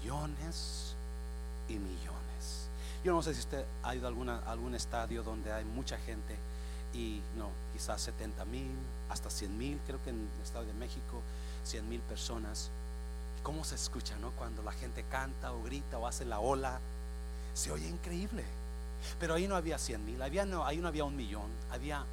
millones 0.02 0.94
y 1.68 1.74
millones. 1.74 2.68
Yo 3.04 3.12
no 3.12 3.22
sé 3.22 3.34
si 3.34 3.40
usted 3.40 3.64
ha 3.82 3.94
ido 3.94 4.06
a 4.06 4.08
alguna, 4.08 4.38
algún 4.46 4.74
estadio 4.74 5.22
donde 5.22 5.52
hay 5.52 5.64
mucha 5.64 5.96
gente 5.98 6.36
y 6.92 7.20
no, 7.36 7.50
quizás 7.72 8.00
70 8.02 8.44
mil, 8.46 8.70
hasta 9.08 9.30
100 9.30 9.58
mil, 9.58 9.80
creo 9.86 10.02
que 10.02 10.10
en 10.10 10.28
el 10.36 10.42
Estado 10.42 10.64
de 10.64 10.72
México, 10.74 11.22
100 11.64 11.88
mil 11.88 12.00
personas. 12.00 12.70
¿Cómo 13.42 13.64
se 13.64 13.74
escucha, 13.74 14.16
no? 14.16 14.30
Cuando 14.32 14.62
la 14.62 14.72
gente 14.72 15.04
canta 15.10 15.52
o 15.52 15.62
grita 15.62 15.98
o 15.98 16.06
hace 16.06 16.24
la 16.24 16.40
ola, 16.40 16.80
se 17.54 17.70
oye 17.70 17.88
increíble. 17.88 18.44
Pero 19.20 19.34
ahí 19.34 19.46
no 19.46 19.56
había 19.56 19.78
100 19.78 20.04
mil, 20.04 20.22
había, 20.22 20.44
no, 20.44 20.64
ahí 20.64 20.78
no 20.78 20.88
había 20.88 21.04
un 21.04 21.16
millón, 21.16 21.50
había 21.70 22.04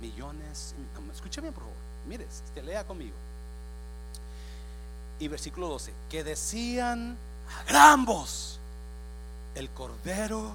millones. 0.00 0.74
escuche 1.12 1.40
bien, 1.40 1.52
por 1.52 1.64
favor, 1.64 1.76
mire, 2.06 2.26
te 2.54 2.62
lea 2.62 2.84
conmigo. 2.84 3.16
Y 5.18 5.28
versículo 5.28 5.68
12, 5.68 5.92
que 6.08 6.22
decían 6.22 7.16
a 7.58 7.64
gran 7.64 8.04
voz, 8.04 8.60
el 9.54 9.68
cordero 9.70 10.54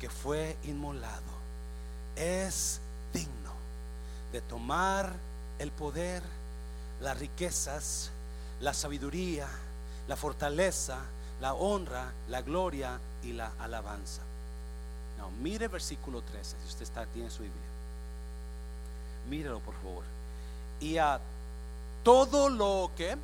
que 0.00 0.08
fue 0.08 0.56
inmolado 0.64 1.22
es 2.16 2.80
digno 3.12 3.52
de 4.32 4.40
tomar 4.40 5.12
el 5.58 5.70
poder, 5.72 6.22
las 7.00 7.18
riquezas, 7.18 8.10
la 8.60 8.74
sabiduría, 8.74 9.48
la 10.06 10.16
fortaleza, 10.16 10.98
la 11.40 11.54
honra, 11.54 12.12
la 12.28 12.42
gloria 12.42 12.98
y 13.22 13.32
la 13.32 13.52
alabanza. 13.58 14.22
No, 15.18 15.30
mire 15.42 15.68
versículo 15.68 16.22
13, 16.22 16.56
si 16.60 16.68
usted 16.68 16.82
está, 16.82 17.06
tiene 17.06 17.30
su 17.30 17.42
Biblia. 17.42 17.60
Mírelo 19.28 19.60
por 19.60 19.74
favor. 19.74 20.04
Y 20.80 20.96
a 20.98 21.20
todo 22.02 22.48
lo 22.48 22.90
que, 22.96 23.16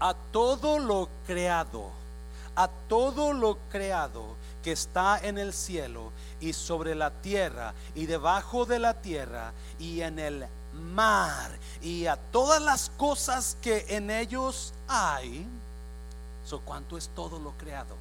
a 0.00 0.14
todo 0.32 0.78
lo 0.78 1.08
creado, 1.26 1.90
a 2.58 2.66
todo 2.66 3.32
lo 3.32 3.56
creado 3.70 4.34
que 4.64 4.72
está 4.72 5.20
en 5.20 5.38
el 5.38 5.52
cielo 5.52 6.10
y 6.40 6.52
sobre 6.52 6.96
la 6.96 7.12
tierra 7.12 7.72
y 7.94 8.06
debajo 8.06 8.66
de 8.66 8.80
la 8.80 8.94
tierra 9.00 9.52
y 9.78 10.00
en 10.00 10.18
el 10.18 10.44
mar 10.72 11.56
y 11.80 12.06
a 12.06 12.16
todas 12.16 12.60
las 12.60 12.90
cosas 12.96 13.56
que 13.62 13.86
en 13.90 14.10
ellos 14.10 14.74
hay. 14.88 15.46
So, 16.44 16.60
¿Cuánto 16.62 16.98
es 16.98 17.10
todo 17.14 17.38
lo 17.38 17.52
creado? 17.52 17.94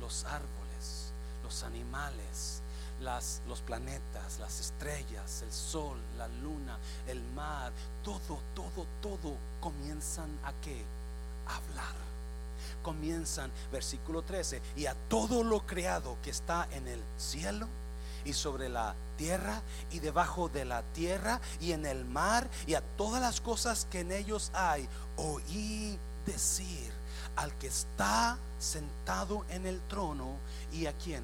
Los 0.00 0.24
árboles, 0.24 1.12
los 1.42 1.64
animales, 1.64 2.62
las, 3.00 3.42
los 3.48 3.60
planetas, 3.60 4.38
las 4.38 4.60
estrellas, 4.60 5.42
el 5.42 5.52
sol, 5.52 5.98
la 6.16 6.28
luna, 6.28 6.78
el 7.08 7.20
mar, 7.34 7.72
todo, 8.04 8.38
todo, 8.54 8.86
todo 9.00 9.34
comienzan 9.60 10.30
a 10.44 10.52
qué? 10.62 10.84
Hablar 11.48 12.11
comienzan, 12.82 13.50
versículo 13.70 14.22
13, 14.22 14.60
y 14.76 14.86
a 14.86 14.94
todo 15.08 15.44
lo 15.44 15.66
creado 15.66 16.16
que 16.22 16.30
está 16.30 16.68
en 16.72 16.88
el 16.88 17.00
cielo 17.16 17.68
y 18.24 18.32
sobre 18.32 18.68
la 18.68 18.94
tierra 19.16 19.62
y 19.90 19.98
debajo 19.98 20.48
de 20.48 20.64
la 20.64 20.82
tierra 20.82 21.40
y 21.60 21.72
en 21.72 21.86
el 21.86 22.04
mar 22.04 22.48
y 22.66 22.74
a 22.74 22.80
todas 22.80 23.20
las 23.20 23.40
cosas 23.40 23.86
que 23.90 24.00
en 24.00 24.12
ellos 24.12 24.50
hay, 24.54 24.88
oí 25.16 25.98
decir 26.26 26.92
al 27.36 27.56
que 27.58 27.66
está 27.66 28.38
sentado 28.58 29.44
en 29.48 29.66
el 29.66 29.80
trono 29.82 30.36
y 30.72 30.86
a 30.86 30.92
quien 30.92 31.22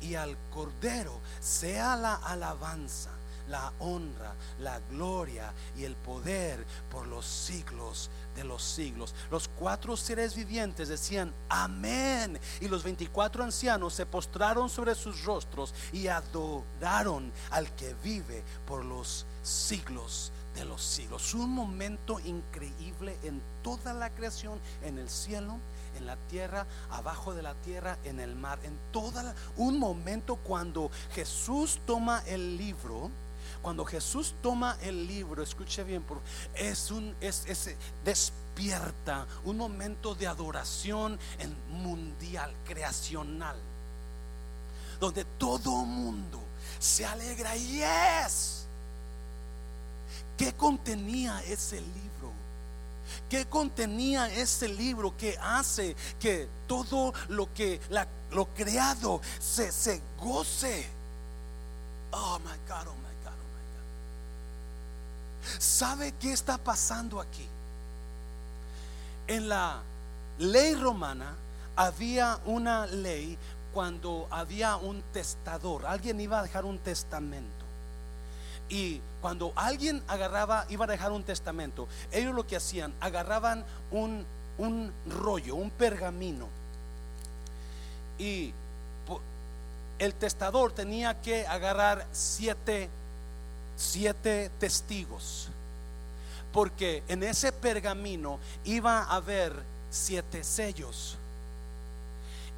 y 0.00 0.14
al 0.14 0.36
cordero 0.50 1.20
sea 1.40 1.96
la 1.96 2.14
alabanza 2.14 3.10
la 3.48 3.72
honra, 3.78 4.34
la 4.60 4.80
gloria 4.90 5.52
y 5.76 5.84
el 5.84 5.96
poder 5.96 6.64
por 6.90 7.06
los 7.06 7.26
siglos 7.26 8.10
de 8.34 8.44
los 8.44 8.62
siglos. 8.62 9.14
Los 9.30 9.48
cuatro 9.48 9.96
seres 9.96 10.34
vivientes 10.34 10.88
decían, 10.88 11.32
amén. 11.48 12.38
Y 12.60 12.68
los 12.68 12.82
veinticuatro 12.82 13.42
ancianos 13.42 13.94
se 13.94 14.06
postraron 14.06 14.68
sobre 14.68 14.94
sus 14.94 15.24
rostros 15.24 15.74
y 15.92 16.08
adoraron 16.08 17.32
al 17.50 17.74
que 17.74 17.94
vive 18.02 18.44
por 18.66 18.84
los 18.84 19.26
siglos 19.42 20.32
de 20.54 20.64
los 20.64 20.82
siglos. 20.82 21.34
Un 21.34 21.50
momento 21.50 22.20
increíble 22.20 23.16
en 23.22 23.40
toda 23.62 23.94
la 23.94 24.10
creación, 24.10 24.60
en 24.82 24.98
el 24.98 25.08
cielo, 25.08 25.58
en 25.96 26.06
la 26.06 26.16
tierra, 26.28 26.66
abajo 26.90 27.34
de 27.34 27.42
la 27.42 27.54
tierra, 27.54 27.98
en 28.04 28.20
el 28.20 28.34
mar, 28.34 28.58
en 28.62 28.78
toda 28.92 29.34
un 29.56 29.78
momento 29.78 30.36
cuando 30.36 30.90
Jesús 31.12 31.80
toma 31.86 32.22
el 32.26 32.56
libro 32.56 33.10
cuando 33.62 33.84
Jesús 33.84 34.34
toma 34.42 34.76
el 34.82 35.06
libro, 35.06 35.42
escuche 35.42 35.84
bien, 35.84 36.04
es 36.54 36.90
un 36.90 37.14
es, 37.20 37.76
despierta 38.04 39.26
un 39.44 39.56
momento 39.56 40.14
de 40.14 40.26
adoración 40.26 41.18
mundial, 41.70 42.52
creacional, 42.64 43.56
donde 45.00 45.24
todo 45.24 45.84
mundo 45.84 46.40
se 46.78 47.04
alegra 47.04 47.56
y 47.56 47.82
es. 47.82 48.66
¿Qué 50.36 50.52
contenía 50.52 51.42
ese 51.44 51.80
libro? 51.80 52.32
¿Qué 53.28 53.46
contenía 53.46 54.32
ese 54.32 54.68
libro 54.68 55.16
que 55.16 55.36
hace 55.38 55.96
que 56.20 56.48
todo 56.66 57.12
lo 57.28 57.52
que 57.52 57.80
lo 58.30 58.46
creado 58.54 59.20
se, 59.40 59.72
se 59.72 60.00
goce? 60.18 60.86
Oh 62.12 62.38
my 62.38 62.56
God, 62.68 62.86
oh 62.88 62.94
my 63.02 63.07
¿Sabe 65.58 66.12
qué 66.20 66.32
está 66.32 66.58
pasando 66.58 67.20
aquí? 67.20 67.46
En 69.26 69.48
la 69.48 69.80
ley 70.38 70.74
romana 70.74 71.34
había 71.76 72.38
una 72.44 72.86
ley 72.86 73.38
cuando 73.72 74.26
había 74.30 74.76
un 74.76 75.02
testador, 75.12 75.86
alguien 75.86 76.20
iba 76.20 76.40
a 76.40 76.42
dejar 76.42 76.64
un 76.64 76.78
testamento. 76.78 77.64
Y 78.68 79.00
cuando 79.20 79.52
alguien 79.56 80.02
agarraba, 80.08 80.66
iba 80.68 80.84
a 80.84 80.88
dejar 80.88 81.12
un 81.12 81.22
testamento, 81.22 81.88
ellos 82.10 82.34
lo 82.34 82.46
que 82.46 82.56
hacían, 82.56 82.92
agarraban 83.00 83.64
un, 83.90 84.26
un 84.58 84.92
rollo, 85.06 85.54
un 85.54 85.70
pergamino. 85.70 86.48
Y 88.18 88.52
el 89.98 90.14
testador 90.14 90.72
tenía 90.72 91.20
que 91.20 91.46
agarrar 91.46 92.06
siete 92.12 92.88
siete 93.78 94.50
testigos, 94.58 95.48
porque 96.52 97.04
en 97.06 97.22
ese 97.22 97.52
pergamino 97.52 98.40
iba 98.64 99.04
a 99.04 99.16
haber 99.16 99.52
siete 99.88 100.42
sellos. 100.42 101.16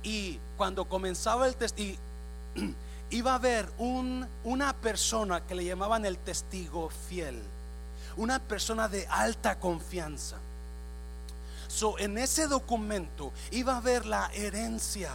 Y 0.02 0.40
cuando 0.56 0.86
comenzaba 0.86 1.46
el 1.46 1.56
testigo, 1.56 1.98
iba 3.10 3.32
a 3.32 3.34
haber 3.34 3.70
un, 3.76 4.26
una 4.44 4.72
persona 4.74 5.46
que 5.46 5.54
le 5.54 5.66
llamaban 5.66 6.06
el 6.06 6.16
testigo 6.16 6.88
fiel, 6.88 7.40
una 8.16 8.38
persona 8.38 8.88
de 8.88 9.06
alta 9.06 9.58
confianza. 9.58 10.38
So, 11.68 11.98
en 11.98 12.16
ese 12.16 12.48
documento 12.48 13.32
iba 13.50 13.74
a 13.74 13.76
haber 13.76 14.06
la 14.06 14.30
herencia, 14.32 15.12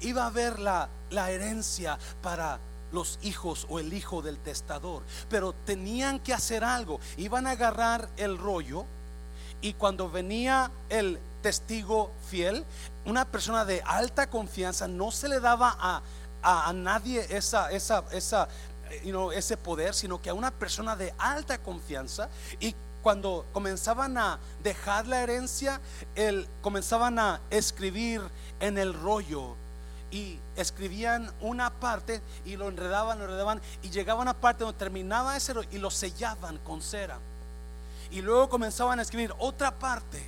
iba 0.00 0.22
a 0.22 0.26
haber 0.26 0.60
la, 0.60 0.88
la 1.10 1.30
herencia 1.32 1.98
para 2.22 2.60
los 2.92 3.18
hijos 3.22 3.66
o 3.68 3.78
el 3.78 3.92
hijo 3.92 4.22
del 4.22 4.38
testador, 4.38 5.02
pero 5.28 5.52
tenían 5.52 6.20
que 6.20 6.34
hacer 6.34 6.64
algo. 6.64 7.00
Iban 7.16 7.46
a 7.46 7.52
agarrar 7.52 8.08
el 8.16 8.38
rollo 8.38 8.86
y 9.60 9.74
cuando 9.74 10.10
venía 10.10 10.70
el 10.88 11.18
testigo 11.42 12.12
fiel, 12.28 12.64
una 13.04 13.24
persona 13.24 13.64
de 13.64 13.82
alta 13.84 14.28
confianza, 14.28 14.88
no 14.88 15.10
se 15.10 15.28
le 15.28 15.40
daba 15.40 15.76
a, 15.78 16.02
a, 16.42 16.72
nadie 16.72 17.26
esa, 17.30 17.70
esa, 17.70 18.04
esa, 18.12 18.48
ese 19.34 19.56
poder, 19.56 19.94
sino 19.94 20.20
que 20.20 20.30
a 20.30 20.34
una 20.34 20.50
persona 20.50 20.96
de 20.96 21.14
alta 21.18 21.58
confianza 21.58 22.28
y 22.60 22.74
cuando 23.02 23.46
comenzaban 23.52 24.18
a 24.18 24.38
dejar 24.62 25.06
la 25.06 25.22
herencia, 25.22 25.80
el, 26.14 26.48
comenzaban 26.60 27.18
a 27.18 27.40
escribir 27.50 28.20
en 28.60 28.76
el 28.76 28.92
rollo 28.92 29.56
y 30.10 30.38
escribían 30.56 31.32
una 31.40 31.70
parte 31.70 32.22
y 32.44 32.56
lo 32.56 32.68
enredaban, 32.68 33.18
lo 33.18 33.24
enredaban 33.24 33.60
y 33.82 33.90
llegaban 33.90 34.26
a 34.26 34.30
una 34.30 34.40
parte 34.40 34.64
donde 34.64 34.78
terminaba 34.78 35.36
ese 35.36 35.52
y 35.70 35.78
lo 35.78 35.90
sellaban 35.90 36.58
con 36.58 36.82
cera. 36.82 37.18
Y 38.10 38.22
luego 38.22 38.48
comenzaban 38.48 38.98
a 38.98 39.02
escribir 39.02 39.34
otra 39.38 39.78
parte. 39.78 40.24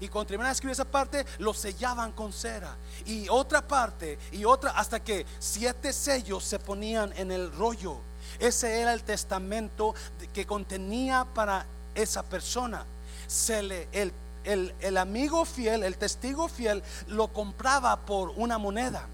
Y 0.00 0.08
cuando 0.08 0.26
terminaban 0.26 0.50
de 0.50 0.54
escribir 0.54 0.72
esa 0.72 0.84
parte, 0.84 1.24
lo 1.38 1.54
sellaban 1.54 2.12
con 2.12 2.32
cera. 2.32 2.76
Y 3.06 3.28
otra 3.28 3.66
parte 3.66 4.18
y 4.32 4.44
otra, 4.44 4.72
hasta 4.72 5.02
que 5.02 5.24
siete 5.38 5.92
sellos 5.92 6.42
se 6.44 6.58
ponían 6.58 7.12
en 7.16 7.30
el 7.30 7.52
rollo. 7.52 7.98
Ese 8.40 8.80
era 8.80 8.92
el 8.92 9.04
testamento 9.04 9.94
que 10.32 10.46
contenía 10.46 11.24
para 11.24 11.66
esa 11.94 12.24
persona. 12.24 12.84
Se 13.28 13.62
le, 13.62 13.88
el 13.92 14.12
el, 14.44 14.96
amigo 14.96 15.44
fiel, 15.44 15.82
el 15.82 15.96
testigo 15.96 16.48
fiel, 16.48 16.82
lo 17.08 17.28
compraba 17.28 17.96
por 17.96 18.30
una 18.30 18.58
moneda. 18.58 19.06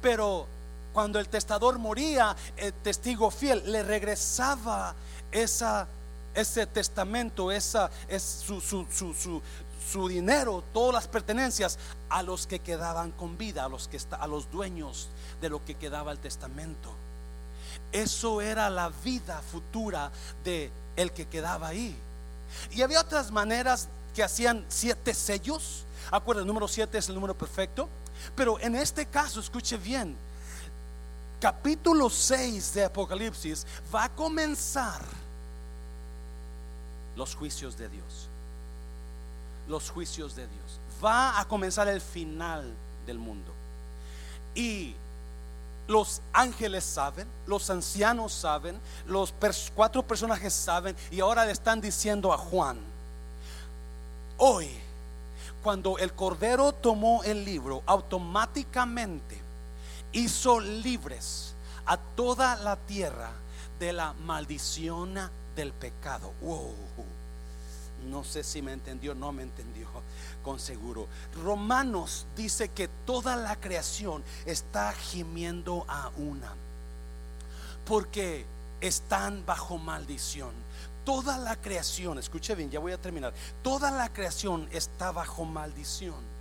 Pero 0.00 0.46
cuando 0.92 1.18
el 1.18 1.28
testador 1.28 1.78
moría, 1.78 2.36
el 2.56 2.72
testigo 2.72 3.30
fiel 3.30 3.62
le 3.70 3.82
regresaba 3.82 4.94
esa, 5.30 5.86
ese 6.34 6.66
testamento, 6.66 7.50
esa, 7.52 7.90
es 8.08 8.22
su, 8.22 8.60
su, 8.60 8.86
su, 8.90 9.42
su, 9.90 10.08
dinero, 10.08 10.62
todas 10.72 10.94
las 10.94 11.08
pertenencias 11.08 11.78
a 12.08 12.22
los 12.22 12.46
que 12.46 12.60
quedaban 12.60 13.12
con 13.12 13.36
vida, 13.36 13.64
a 13.64 13.68
los, 13.68 13.88
que 13.88 13.98
a 14.10 14.26
los 14.26 14.50
dueños 14.50 15.08
de 15.40 15.48
lo 15.48 15.64
que 15.64 15.74
quedaba 15.74 16.12
el 16.12 16.18
testamento. 16.18 16.90
Eso 17.92 18.40
era 18.40 18.70
la 18.70 18.88
vida 18.88 19.40
futura 19.42 20.10
de 20.42 20.70
el 20.96 21.12
que 21.12 21.26
quedaba 21.26 21.68
ahí. 21.68 21.96
Y 22.70 22.82
había 22.82 23.00
otras 23.00 23.30
maneras 23.30 23.88
que 24.14 24.22
hacían 24.22 24.64
siete 24.68 25.14
sellos. 25.14 25.84
Acuerda, 26.10 26.42
el 26.42 26.46
número 26.46 26.68
siete 26.68 26.98
es 26.98 27.08
el 27.08 27.14
número 27.14 27.36
perfecto. 27.36 27.88
Pero 28.34 28.58
en 28.60 28.74
este 28.76 29.06
caso, 29.06 29.40
escuche 29.40 29.76
bien, 29.76 30.16
capítulo 31.40 32.08
6 32.08 32.74
de 32.74 32.84
Apocalipsis 32.84 33.66
va 33.94 34.04
a 34.04 34.08
comenzar 34.08 35.02
los 37.16 37.34
juicios 37.34 37.76
de 37.76 37.88
Dios. 37.88 38.28
Los 39.68 39.90
juicios 39.90 40.36
de 40.36 40.46
Dios. 40.46 40.80
Va 41.04 41.38
a 41.40 41.46
comenzar 41.46 41.88
el 41.88 42.00
final 42.00 42.72
del 43.06 43.18
mundo. 43.18 43.52
Y 44.54 44.94
los 45.86 46.22
ángeles 46.32 46.84
saben, 46.84 47.26
los 47.46 47.68
ancianos 47.70 48.32
saben, 48.32 48.78
los 49.06 49.34
cuatro 49.74 50.02
personajes 50.02 50.52
saben 50.54 50.96
y 51.10 51.20
ahora 51.20 51.44
le 51.44 51.52
están 51.52 51.80
diciendo 51.80 52.32
a 52.32 52.38
Juan, 52.38 52.78
hoy, 54.38 54.70
cuando 55.62 55.98
el 55.98 56.12
Cordero 56.12 56.72
tomó 56.72 57.22
el 57.24 57.44
libro, 57.44 57.82
automáticamente 57.86 59.40
hizo 60.12 60.60
libres 60.60 61.54
a 61.86 61.96
toda 61.96 62.56
la 62.56 62.76
tierra 62.76 63.30
de 63.78 63.92
la 63.92 64.12
maldición 64.12 65.14
del 65.56 65.72
pecado. 65.72 66.32
No 68.04 68.24
sé 68.24 68.44
si 68.44 68.62
me 68.62 68.72
entendió, 68.72 69.14
no 69.14 69.32
me 69.32 69.42
entendió 69.42 69.86
con 70.42 70.60
seguro. 70.60 71.08
Romanos 71.42 72.26
dice 72.36 72.68
que 72.68 72.88
toda 73.06 73.36
la 73.36 73.56
creación 73.56 74.22
está 74.46 74.92
gimiendo 74.92 75.84
a 75.88 76.10
una. 76.16 76.52
Porque 77.84 78.44
están 78.80 79.44
bajo 79.46 79.78
maldición. 79.78 80.52
Toda 81.04 81.36
la 81.38 81.56
creación, 81.56 82.18
escuche 82.18 82.54
bien, 82.54 82.70
ya 82.70 82.80
voy 82.80 82.92
a 82.92 83.00
terminar. 83.00 83.34
Toda 83.62 83.90
la 83.90 84.12
creación 84.12 84.68
está 84.72 85.12
bajo 85.12 85.44
maldición. 85.44 86.34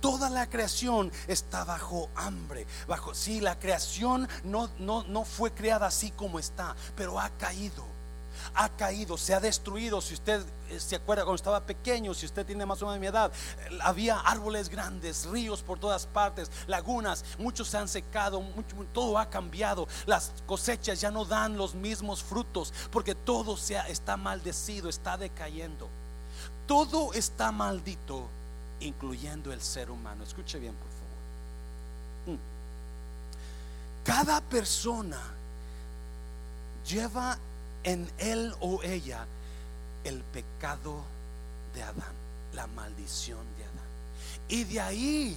Toda 0.00 0.28
la 0.28 0.48
creación 0.48 1.10
está 1.28 1.64
bajo 1.64 2.10
hambre, 2.14 2.66
bajo 2.86 3.14
sí, 3.14 3.40
la 3.40 3.58
creación 3.58 4.28
no 4.44 4.68
no 4.78 5.02
no 5.04 5.24
fue 5.24 5.50
creada 5.52 5.86
así 5.86 6.10
como 6.10 6.38
está, 6.38 6.76
pero 6.94 7.18
ha 7.18 7.30
caído 7.30 7.93
ha 8.54 8.68
caído, 8.68 9.16
se 9.18 9.34
ha 9.34 9.40
destruido. 9.40 10.00
Si 10.00 10.14
usted 10.14 10.44
eh, 10.70 10.78
se 10.78 10.96
acuerda 10.96 11.24
cuando 11.24 11.36
estaba 11.36 11.60
pequeño, 11.60 12.14
si 12.14 12.26
usted 12.26 12.46
tiene 12.46 12.64
más 12.64 12.80
o 12.82 12.86
menos 12.86 13.00
mi 13.00 13.06
edad, 13.06 13.32
eh, 13.58 13.78
había 13.82 14.18
árboles 14.20 14.68
grandes, 14.68 15.26
ríos 15.26 15.62
por 15.62 15.78
todas 15.78 16.06
partes, 16.06 16.50
lagunas, 16.66 17.24
muchos 17.38 17.68
se 17.68 17.78
han 17.78 17.88
secado, 17.88 18.42
todo 18.92 19.18
ha 19.18 19.28
cambiado. 19.28 19.88
Las 20.06 20.32
cosechas 20.46 21.00
ya 21.00 21.10
no 21.10 21.24
dan 21.24 21.56
los 21.56 21.74
mismos 21.74 22.22
frutos 22.22 22.72
porque 22.90 23.14
todo 23.14 23.56
se 23.56 23.76
está 23.88 24.16
maldecido, 24.16 24.88
está 24.88 25.16
decayendo. 25.16 25.88
Todo 26.66 27.12
está 27.12 27.52
maldito, 27.52 28.28
incluyendo 28.80 29.52
el 29.52 29.60
ser 29.60 29.90
humano. 29.90 30.24
Escuche 30.24 30.58
bien, 30.58 30.74
por 30.74 30.88
favor. 30.88 32.38
Mm. 32.38 32.40
Cada 34.04 34.40
persona 34.40 35.20
lleva 36.86 37.38
en 37.84 38.10
él 38.18 38.54
o 38.60 38.82
ella 38.82 39.26
el 40.04 40.22
pecado 40.22 41.04
de 41.74 41.82
Adán, 41.82 42.14
la 42.52 42.66
maldición 42.66 43.38
de 43.56 43.64
Adán. 43.64 43.74
Y 44.48 44.64
de 44.64 44.80
ahí 44.80 45.36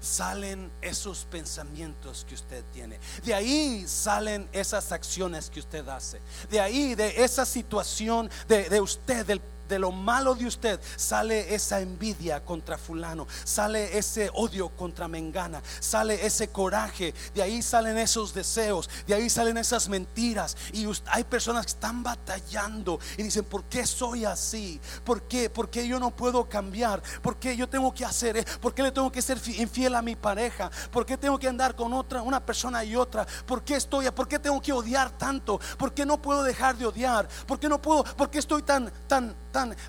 salen 0.00 0.70
esos 0.80 1.24
pensamientos 1.30 2.26
que 2.28 2.34
usted 2.34 2.64
tiene. 2.72 2.98
De 3.24 3.34
ahí 3.34 3.84
salen 3.86 4.48
esas 4.52 4.90
acciones 4.90 5.48
que 5.48 5.60
usted 5.60 5.86
hace. 5.88 6.20
De 6.50 6.60
ahí, 6.60 6.94
de 6.94 7.22
esa 7.22 7.46
situación 7.46 8.30
de, 8.48 8.68
de 8.68 8.80
usted, 8.80 9.24
del 9.24 9.40
de 9.72 9.78
lo 9.78 9.90
malo 9.90 10.34
de 10.34 10.46
usted 10.46 10.78
sale 10.96 11.54
esa 11.54 11.80
envidia 11.80 12.44
contra 12.44 12.76
fulano, 12.76 13.26
sale 13.44 13.96
ese 13.96 14.30
odio 14.34 14.68
contra 14.68 15.08
Mengana, 15.08 15.62
sale 15.80 16.26
ese 16.26 16.48
coraje, 16.48 17.14
de 17.34 17.42
ahí 17.42 17.62
salen 17.62 17.96
esos 17.96 18.34
deseos, 18.34 18.90
de 19.06 19.14
ahí 19.14 19.30
salen 19.30 19.56
esas 19.56 19.88
mentiras. 19.88 20.56
Y 20.74 20.86
hay 21.06 21.24
personas 21.24 21.64
que 21.64 21.72
están 21.72 22.02
batallando 22.02 23.00
y 23.16 23.22
dicen, 23.22 23.44
¿por 23.44 23.64
qué 23.64 23.86
soy 23.86 24.26
así? 24.26 24.78
¿Por 25.04 25.22
qué? 25.22 25.48
¿Por 25.48 25.70
qué 25.70 25.88
yo 25.88 25.98
no 25.98 26.10
puedo 26.10 26.46
cambiar? 26.48 27.02
¿Por 27.22 27.38
qué 27.38 27.56
yo 27.56 27.66
tengo 27.66 27.94
que 27.94 28.04
hacer? 28.04 28.44
¿Por 28.60 28.74
qué 28.74 28.82
le 28.82 28.92
tengo 28.92 29.10
que 29.10 29.22
ser 29.22 29.38
infiel 29.56 29.94
a 29.94 30.02
mi 30.02 30.16
pareja? 30.16 30.70
¿Por 30.90 31.06
qué 31.06 31.16
tengo 31.16 31.38
que 31.38 31.48
andar 31.48 31.74
con 31.74 31.94
otra, 31.94 32.20
una 32.20 32.44
persona 32.44 32.84
y 32.84 32.94
otra? 32.94 33.26
¿Por 33.46 33.64
qué 33.64 33.76
estoy? 33.76 34.10
¿Por 34.10 34.28
qué 34.28 34.38
tengo 34.38 34.60
que 34.60 34.72
odiar 34.72 35.16
tanto? 35.16 35.58
¿Por 35.78 35.94
qué 35.94 36.04
no 36.04 36.20
puedo 36.20 36.42
dejar 36.42 36.76
de 36.76 36.84
odiar? 36.84 37.26
¿Por 37.46 37.58
qué 37.58 37.70
no 37.70 37.80
puedo? 37.80 38.04
¿Por 38.04 38.28
qué 38.28 38.38
estoy 38.38 38.62
tan, 38.62 38.92
tan, 39.06 39.34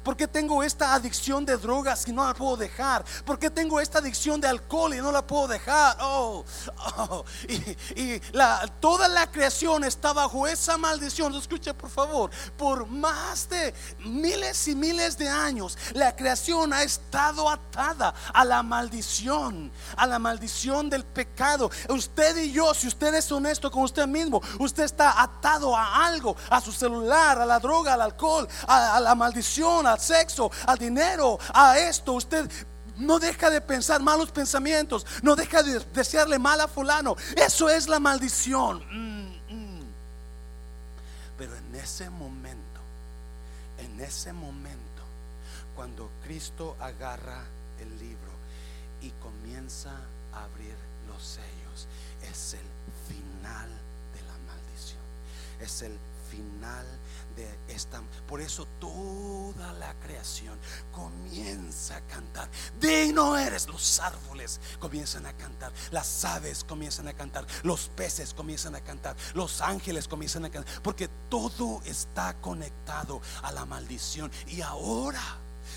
por 0.04 0.18
qué 0.18 0.28
tengo 0.28 0.62
esta 0.62 0.94
adicción 0.94 1.46
de 1.46 1.58
drogas 1.58 2.08
y 2.08 2.12
no 2.12 2.26
la 2.26 2.34
puedo 2.34 2.58
dejar? 2.58 3.06
¿Por 3.26 3.40
qué 3.40 3.50
tengo 3.50 3.80
esta 3.80 4.00
adicción 4.00 4.42
de 4.42 4.48
alcohol 4.48 4.94
y 4.94 4.98
no 4.98 5.12
la 5.12 5.26
puedo 5.26 5.48
dejar? 5.48 5.98
Oh, 6.02 6.44
oh. 6.98 7.24
y, 7.96 8.22
la, 8.34 8.68
toda 8.80 9.08
la 9.08 9.32
creación 9.32 9.84
está 9.86 10.12
bajo 10.12 10.48
esa 10.48 10.78
maldición. 10.78 11.34
Escuche 11.36 11.74
por 11.74 11.90
favor, 11.90 12.30
por 12.58 12.88
más 12.88 13.48
de 13.50 13.74
miles 14.00 14.68
y 14.68 14.76
miles 14.76 15.18
de 15.18 15.30
años, 15.30 15.78
la 15.94 16.16
creación 16.16 16.74
ha 16.74 16.84
estado 16.84 17.50
atada 17.50 18.14
a 18.34 18.44
la 18.44 18.64
maldición, 18.64 19.72
a 19.96 20.06
la 20.06 20.20
maldición 20.20 20.90
del 20.90 21.06
pecado. 21.06 21.72
Usted 21.88 22.38
y 22.38 22.52
yo, 22.52 22.74
si 22.74 22.88
usted 22.88 23.14
es 23.16 23.32
honesto 23.32 23.72
con 23.72 23.84
usted 23.84 24.08
mismo, 24.08 24.42
usted 24.60 24.84
está 24.84 25.22
atado 25.22 25.76
a 25.76 26.06
algo, 26.06 26.36
a 26.50 26.60
su 26.60 26.72
celular, 26.72 27.40
a 27.40 27.46
la 27.46 27.60
droga, 27.60 27.94
al 27.94 28.02
alcohol, 28.02 28.48
a 28.68 29.00
la 29.00 29.16
maldición 29.16 29.53
al 29.62 30.00
sexo, 30.00 30.52
al 30.66 30.78
dinero, 30.78 31.38
a 31.54 31.78
esto. 31.78 32.14
Usted 32.14 32.50
no 32.98 33.20
deja 33.20 33.50
de 33.50 33.62
pensar 33.62 34.02
malos 34.02 34.32
pensamientos, 34.32 35.06
no 35.22 35.36
deja 35.36 35.62
de 35.62 35.80
desearle 35.94 36.40
mal 36.40 36.60
a 36.62 36.68
fulano. 36.68 37.16
Eso 37.36 37.70
es 37.70 37.88
la 37.88 38.00
maldición. 38.00 38.84
Mm, 38.90 39.54
mm. 39.54 39.84
Pero 41.38 41.56
en 41.56 41.76
ese 41.76 42.10
momento, 42.10 42.82
en 43.78 44.00
ese 44.02 44.34
momento, 44.34 45.04
cuando 45.76 46.10
Cristo 46.24 46.76
agarra 46.80 47.44
el 47.80 47.90
libro 48.00 48.32
y 49.02 49.12
comienza 49.22 49.92
a 50.34 50.44
abrir 50.46 50.76
los 51.08 51.22
sellos, 51.22 51.88
es 52.22 52.54
el 52.54 52.68
final 53.08 53.70
de 54.14 54.22
la 54.22 54.38
maldición. 54.48 55.02
Es 55.60 55.82
el 55.84 55.98
final 56.34 56.86
de 57.36 57.48
esta. 57.68 58.02
Por 58.28 58.42
eso 58.42 58.68
toda 58.80 59.74
la 59.74 59.94
creación 59.96 60.58
comienza 60.92 61.98
a 61.98 62.02
cantar. 62.02 62.50
Digno 62.80 63.38
eres. 63.38 63.68
Los 63.68 64.00
árboles 64.00 64.60
comienzan 64.80 65.26
a 65.26 65.34
cantar. 65.34 65.72
Las 65.92 66.26
aves 66.26 66.64
comienzan 66.64 67.08
a 67.08 67.14
cantar. 67.14 67.46
Los 67.64 67.90
peces 67.90 68.34
comienzan 68.34 68.76
a 68.76 68.82
cantar. 68.82 69.16
Los 69.34 69.62
ángeles 69.62 70.08
comienzan 70.08 70.46
a 70.46 70.50
cantar. 70.50 70.82
Porque 70.82 71.08
todo 71.30 71.82
está 71.86 72.36
conectado 72.42 73.22
a 73.42 73.52
la 73.52 73.66
maldición. 73.66 74.32
Y 74.48 74.62
ahora 74.62 75.22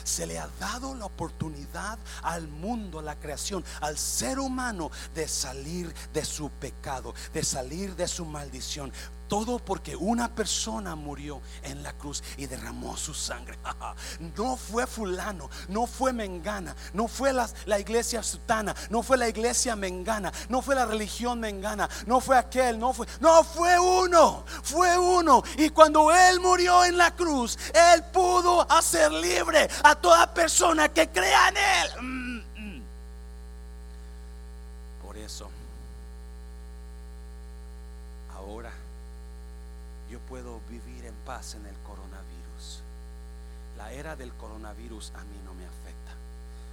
se 0.05 0.27
le 0.27 0.39
ha 0.39 0.49
dado 0.61 0.95
la 0.95 1.07
oportunidad 1.07 1.99
al 2.23 2.49
mundo, 2.49 2.99
a 2.99 3.03
la 3.03 3.19
creación, 3.19 3.65
al 3.81 3.99
ser 3.99 4.39
humano 4.39 4.91
de 5.15 5.29
salir 5.29 5.95
de 6.13 6.25
su 6.25 6.51
pecado, 6.51 7.15
de 7.33 7.45
salir 7.45 7.95
de 7.97 8.09
su 8.09 8.25
maldición. 8.25 8.93
Todo 9.29 9.59
porque 9.59 9.97
una 9.97 10.33
persona 10.33 10.95
murió 10.95 11.41
en 11.63 11.83
la 11.83 11.93
cruz 11.93 12.23
y 12.37 12.47
derramó 12.47 12.97
su 12.97 13.15
sangre. 13.15 13.59
No 14.37 14.57
fue 14.57 14.87
fulano, 14.87 15.49
no 15.69 15.87
fue 15.87 16.13
mengana, 16.13 16.75
no 16.93 17.09
fue 17.09 17.33
la, 17.33 17.49
la, 17.65 17.79
iglesia 17.79 18.23
sutana, 18.23 18.75
no 18.91 19.03
fue 19.03 19.17
la 19.17 19.29
iglesia 19.29 19.77
mengana, 19.77 20.33
no 20.49 20.63
fue 20.63 20.75
la 20.75 20.87
religión 20.87 21.41
mengana, 21.41 21.89
no 22.07 22.21
fue 22.21 22.37
aquel, 22.37 22.79
no 22.79 22.93
fue, 22.93 23.07
no 23.21 23.45
fue 23.45 23.79
uno, 23.79 24.45
fue 24.63 24.99
uno. 24.99 25.43
Y 25.57 25.71
cuando 25.71 26.13
él 26.13 26.41
murió 26.41 26.85
en 26.85 26.97
la 26.97 27.15
cruz, 27.15 27.59
él 27.95 28.05
pudo 28.13 28.71
hacer 28.71 29.13
libre 29.13 29.69
a 29.83 29.95
toda 29.95 30.33
persona 30.33 30.89
que 30.89 31.09
crea 31.09 31.49
en 31.49 31.57
él. 31.57 32.03
Mm, 32.03 32.77
mm. 32.79 32.83
Por 35.03 35.17
eso 35.17 35.51
puedo 40.19 40.61
vivir 40.69 41.05
en 41.05 41.15
paz 41.25 41.55
en 41.55 41.67
el 41.67 41.75
coronavirus. 41.79 42.83
La 43.77 43.93
era 43.93 44.17
del 44.17 44.33
coronavirus 44.35 45.13
a 45.15 45.25
mí 45.25 45.39
no 45.45 45.55
me 45.55 45.65
afecta. 45.65 46.13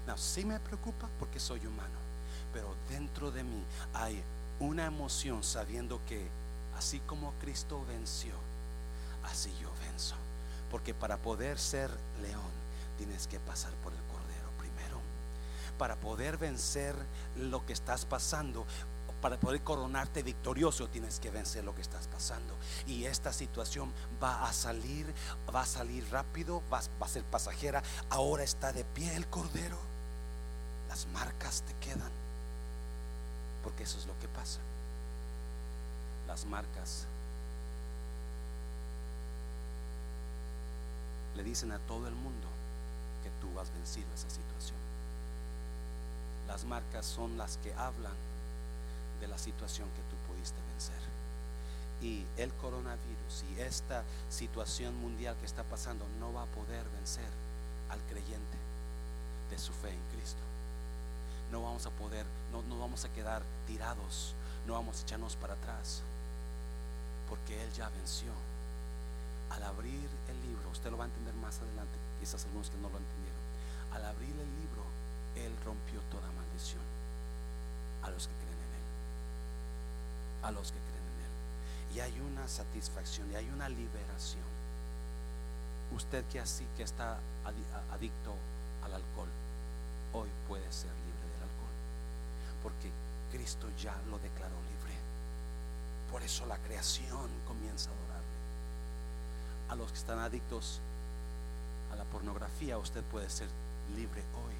No, 0.08 0.17
sí 0.17 0.45
me 0.45 0.60
preocupa 0.60 1.10
porque 1.19 1.39
soy 1.39 1.65
humano, 1.65 1.99
pero 2.53 2.75
dentro 2.89 3.32
de 3.32 3.43
mí 3.43 3.63
hay 3.93 4.21
una 4.60 4.86
emoción 4.86 5.43
sabiendo 5.43 5.99
que 6.08 6.27
así 6.77 6.99
como 7.01 7.34
Cristo 7.39 7.86
venció, 7.88 8.34
así 9.23 9.53
yo 9.62 9.71
venzo. 9.86 10.15
Porque 10.69 10.93
para 10.93 11.17
poder 11.17 11.60
ser 11.60 11.89
león 12.21 12.51
tienes 12.97 13.27
que 13.27 13.39
pasar 13.39 13.71
por 13.84 13.93
el 13.93 14.01
cordero 14.03 14.49
primero. 14.58 14.99
Para 15.77 15.95
poder 15.95 16.38
vencer 16.38 16.95
lo 17.36 17.65
que 17.65 17.73
estás 17.73 18.06
pasando, 18.06 18.65
para 19.23 19.39
poder 19.39 19.62
coronarte 19.62 20.21
victorioso 20.21 20.89
tienes 20.89 21.21
que 21.21 21.31
vencer 21.31 21.63
lo 21.63 21.73
que 21.73 21.81
estás 21.81 22.09
pasando. 22.09 22.53
Y 22.86 23.05
esta 23.05 23.31
situación 23.31 23.93
va 24.21 24.45
a 24.45 24.51
salir, 24.51 25.15
va 25.55 25.62
a 25.62 25.65
salir 25.65 26.05
rápido, 26.12 26.62
va, 26.71 26.79
a 26.79 27.07
ser 27.07 27.23
pasajera. 27.23 27.81
Ahora 28.09 28.43
está 28.43 28.73
de 28.73 28.83
pie 28.83 29.15
el 29.15 29.25
cordero. 29.27 29.77
Las 30.89 31.07
marcas 31.07 31.62
te 31.62 31.73
quedan. 31.75 32.12
Porque 33.63 33.83
eso 33.83 33.97
es 33.97 34.07
lo 34.07 34.19
que 34.19 34.27
pasa. 34.27 34.59
Las 36.27 36.43
marcas 36.43 37.05
le 41.38 41.43
dicen 41.43 41.71
a 41.71 41.79
todo 41.79 42.09
el 42.09 42.13
mundo 42.13 42.49
que 43.23 43.29
tú 43.39 43.57
has 43.57 43.71
vencido 43.73 44.07
esa 44.13 44.29
situación. 44.29 44.77
Las 46.45 46.65
marcas 46.65 47.05
son 47.05 47.38
las 47.38 47.55
que 47.59 47.73
hablan 47.75 48.33
de 49.19 49.28
la 49.28 49.38
situación 49.38 49.89
que 49.89 50.02
tú 50.04 50.15
pudiste 50.28 50.60
vencer. 50.71 51.02
Y 52.02 52.26
el 52.38 52.54
coronavirus 52.56 53.45
y 53.52 53.62
esta 53.62 54.04
situación 54.30 54.95
mundial 54.97 55.36
que 55.38 55.45
está 55.45 55.63
pasando 55.63 56.06
no 56.19 56.34
va 56.34 56.43
a 56.43 56.47
poder 56.47 56.84
vencer 56.89 57.30
al 57.89 57.99
creyente 58.02 58.58
de 59.49 59.58
su 59.58 59.71
fe 59.71 59.89
en 59.89 60.02
Cristo. 60.15 60.41
No 61.52 61.62
vamos 61.62 61.86
a 61.86 61.91
poder, 61.91 62.26
no, 62.52 62.80
vamos 62.80 63.06
a 63.06 63.10
quedar 63.13 63.43
tirados, 63.67 64.34
no 64.65 64.73
vamos 64.73 64.99
a 64.99 65.04
echarnos 65.04 65.36
para 65.36 65.54
atrás, 65.54 66.02
porque 67.30 67.62
Él 67.62 67.71
ya 67.73 67.89
venció. 67.89 68.32
Al 69.52 69.62
abrir 69.63 70.10
el 70.30 70.41
libro, 70.49 70.69
usted 70.71 70.89
lo 70.89 70.97
va 70.97 71.04
a 71.04 71.08
entender 71.08 71.36
más 71.36 71.60
adelante, 71.60 71.93
quizás 72.19 72.43
algunos 72.45 72.71
que 72.71 72.78
no 72.78 72.89
lo 72.89 72.97
entendieron. 72.97 73.43
Al 73.93 74.06
abrir 74.06 74.32
el 74.32 74.49
libro, 74.60 74.84
Él 75.36 75.56
rompió 75.63 76.02
toda 76.10 76.32
maldición 76.32 76.82
a 78.02 78.10
los 78.10 78.28
que 78.28 78.42
a 80.43 80.51
los 80.51 80.71
que 80.71 80.77
creen 80.77 81.03
en 81.03 81.19
Él. 81.25 81.95
Y 81.95 81.99
hay 82.01 82.19
una 82.19 82.47
satisfacción 82.47 83.32
y 83.32 83.36
hay 83.36 83.49
una 83.49 83.69
liberación. 83.69 84.43
Usted 85.95 86.25
que 86.25 86.39
así 86.39 86.65
que 86.75 86.84
está 86.84 87.17
adicto 87.91 88.36
al 88.84 88.93
alcohol, 88.93 89.29
hoy 90.13 90.29
puede 90.47 90.71
ser 90.71 90.89
libre 90.91 91.27
del 91.34 91.43
alcohol. 91.43 91.75
Porque 92.62 92.91
Cristo 93.32 93.67
ya 93.77 93.95
lo 94.10 94.17
declaró 94.19 94.56
libre. 94.56 94.95
Por 96.12 96.21
eso 96.21 96.45
la 96.45 96.58
creación 96.58 97.29
comienza 97.47 97.89
a 97.89 97.93
adorarle. 97.93 98.23
A 99.69 99.75
los 99.75 99.91
que 99.91 99.97
están 99.97 100.19
adictos 100.19 100.79
a 101.91 101.95
la 101.95 102.03
pornografía, 102.06 102.77
usted 102.77 103.03
puede 103.03 103.29
ser 103.29 103.47
libre 103.95 104.21
hoy. 104.36 104.53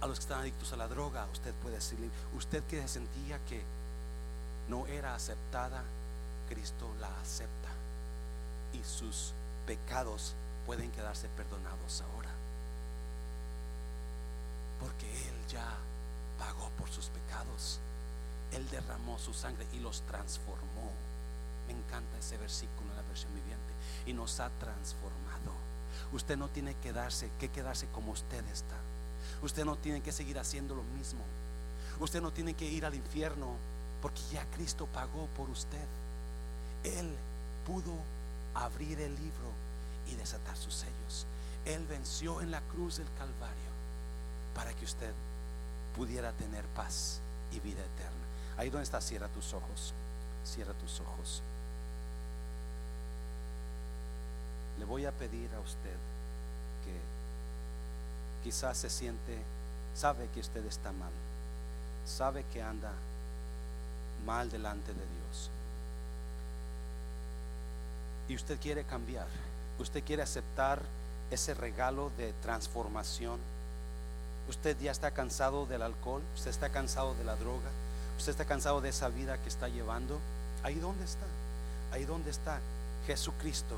A 0.00 0.06
los 0.06 0.18
que 0.18 0.22
están 0.22 0.40
adictos 0.40 0.72
a 0.72 0.76
la 0.76 0.88
droga, 0.88 1.26
usted 1.32 1.54
puede 1.54 1.80
ser 1.80 2.00
libre. 2.00 2.16
Usted 2.34 2.62
que 2.64 2.86
sentía 2.88 3.38
que 3.46 3.62
no 4.68 4.86
era 4.86 5.14
aceptada, 5.14 5.82
Cristo 6.48 6.94
la 7.00 7.08
acepta. 7.20 7.68
Y 8.72 8.82
sus 8.84 9.32
pecados 9.66 10.34
pueden 10.66 10.90
quedarse 10.90 11.28
perdonados 11.28 12.02
ahora. 12.02 12.30
Porque 14.80 15.28
Él 15.28 15.34
ya 15.48 15.68
pagó 16.38 16.70
por 16.70 16.88
sus 16.90 17.06
pecados. 17.06 17.80
Él 18.52 18.68
derramó 18.70 19.18
su 19.18 19.32
sangre 19.32 19.66
y 19.72 19.78
los 19.78 20.02
transformó. 20.02 20.92
Me 21.66 21.72
encanta 21.72 22.18
ese 22.18 22.36
versículo 22.38 22.90
en 22.90 22.96
la 22.96 23.02
versión 23.02 23.34
viviente. 23.34 23.72
Y 24.06 24.12
nos 24.12 24.40
ha 24.40 24.50
transformado. 24.58 25.52
Usted 26.12 26.36
no 26.36 26.48
tiene 26.48 26.74
que, 26.76 26.92
darse, 26.92 27.30
que 27.38 27.50
quedarse 27.50 27.86
como 27.88 28.12
usted 28.12 28.44
está. 28.48 28.76
Usted 29.42 29.64
no 29.64 29.76
tiene 29.76 30.02
que 30.02 30.12
seguir 30.12 30.38
haciendo 30.38 30.74
lo 30.74 30.82
mismo. 30.82 31.22
Usted 32.00 32.20
no 32.20 32.32
tiene 32.32 32.54
que 32.54 32.64
ir 32.64 32.84
al 32.84 32.94
infierno 32.94 33.56
porque 34.02 34.20
ya 34.32 34.44
Cristo 34.50 34.86
pagó 34.92 35.28
por 35.28 35.48
usted. 35.48 35.86
Él 36.82 37.14
pudo 37.64 37.94
abrir 38.52 39.00
el 39.00 39.14
libro 39.14 39.52
y 40.10 40.16
desatar 40.16 40.56
sus 40.56 40.74
sellos. 40.74 41.26
Él 41.64 41.86
venció 41.86 42.40
en 42.42 42.50
la 42.50 42.60
cruz 42.62 42.98
del 42.98 43.06
Calvario 43.16 43.70
para 44.54 44.74
que 44.74 44.84
usted 44.84 45.12
pudiera 45.96 46.32
tener 46.32 46.66
paz 46.66 47.20
y 47.52 47.60
vida 47.60 47.80
eterna. 47.80 48.26
Ahí 48.56 48.68
donde 48.68 48.82
está, 48.82 49.00
cierra 49.00 49.28
tus 49.28 49.54
ojos. 49.54 49.94
Cierra 50.44 50.74
tus 50.74 51.00
ojos. 51.00 51.40
Le 54.78 54.84
voy 54.84 55.06
a 55.06 55.12
pedir 55.12 55.54
a 55.54 55.60
usted 55.60 55.96
que 56.84 57.00
quizás 58.42 58.76
se 58.76 58.90
siente, 58.90 59.38
sabe 59.94 60.28
que 60.34 60.40
usted 60.40 60.66
está 60.66 60.90
mal, 60.90 61.12
sabe 62.04 62.44
que 62.52 62.60
anda 62.60 62.92
mal 64.24 64.50
delante 64.50 64.88
de 64.88 65.00
Dios. 65.00 65.50
Y 68.28 68.34
usted 68.36 68.58
quiere 68.60 68.84
cambiar, 68.84 69.26
usted 69.78 70.02
quiere 70.04 70.22
aceptar 70.22 70.80
ese 71.30 71.54
regalo 71.54 72.10
de 72.16 72.32
transformación. 72.42 73.38
Usted 74.48 74.76
ya 74.80 74.92
está 74.92 75.10
cansado 75.12 75.66
del 75.66 75.82
alcohol, 75.82 76.22
usted 76.34 76.50
está 76.50 76.68
cansado 76.70 77.14
de 77.14 77.24
la 77.24 77.36
droga, 77.36 77.70
usted 78.18 78.30
está 78.32 78.44
cansado 78.44 78.80
de 78.80 78.90
esa 78.90 79.08
vida 79.08 79.38
que 79.38 79.48
está 79.48 79.68
llevando. 79.68 80.18
Ahí 80.62 80.76
donde 80.76 81.04
está, 81.04 81.26
ahí 81.92 82.04
donde 82.04 82.30
está 82.30 82.60
Jesucristo 83.06 83.76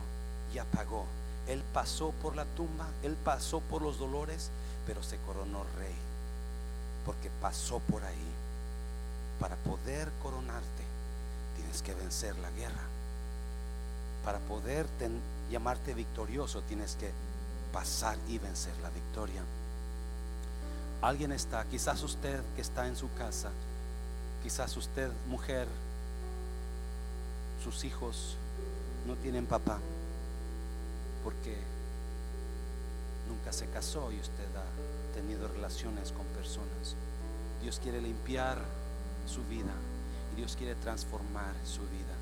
ya 0.53 0.65
pagó. 0.65 1.07
Él 1.47 1.63
pasó 1.73 2.11
por 2.23 2.37
la 2.37 2.45
tumba, 2.45 2.87
él 3.03 3.17
pasó 3.23 3.61
por 3.61 3.83
los 3.83 3.99
dolores, 3.99 4.51
pero 4.87 5.03
se 5.03 5.19
coronó 5.19 5.65
rey, 5.79 5.95
porque 7.05 7.31
pasó 7.41 7.81
por 7.81 8.03
ahí. 8.05 8.44
Para 9.41 9.57
poder 9.57 10.11
coronarte, 10.23 10.85
tienes 11.57 11.83
que 11.83 11.95
vencer 11.95 12.37
la 12.39 12.51
guerra. 12.51 12.83
Para 14.25 14.39
poder 14.41 14.87
llamarte 15.51 15.95
victorioso, 15.95 16.63
tienes 16.63 16.97
que 16.97 17.11
pasar 17.73 18.17
y 18.29 18.39
vencer 18.39 18.77
la 18.83 18.91
victoria. 18.91 19.43
Alguien 21.03 21.33
está, 21.33 21.65
quizás 21.65 22.03
usted 22.03 22.41
que 22.57 22.63
está 22.63 22.87
en 22.87 22.97
su 22.97 23.13
casa, 23.15 23.51
quizás 24.43 24.77
usted 24.77 25.11
mujer, 25.29 25.69
sus 27.63 27.85
hijos 27.85 28.37
no 29.07 29.15
tienen 29.17 29.47
papá 29.47 29.79
porque 31.23 31.57
nunca 33.29 33.53
se 33.53 33.67
casó 33.67 34.13
y 34.13 34.21
usted 34.21 34.47
ha 34.57 35.15
tenido 35.15 35.49
relaciones 35.49 36.13
con 36.13 36.25
personas. 36.27 36.95
Dios 37.63 37.81
quiere 37.83 38.01
limpiar 38.01 38.59
su 39.27 39.43
vida 39.45 39.73
y 40.33 40.37
Dios 40.37 40.57
quiere 40.57 40.75
transformar 40.77 41.55
su 41.65 41.81
vida. 41.83 42.15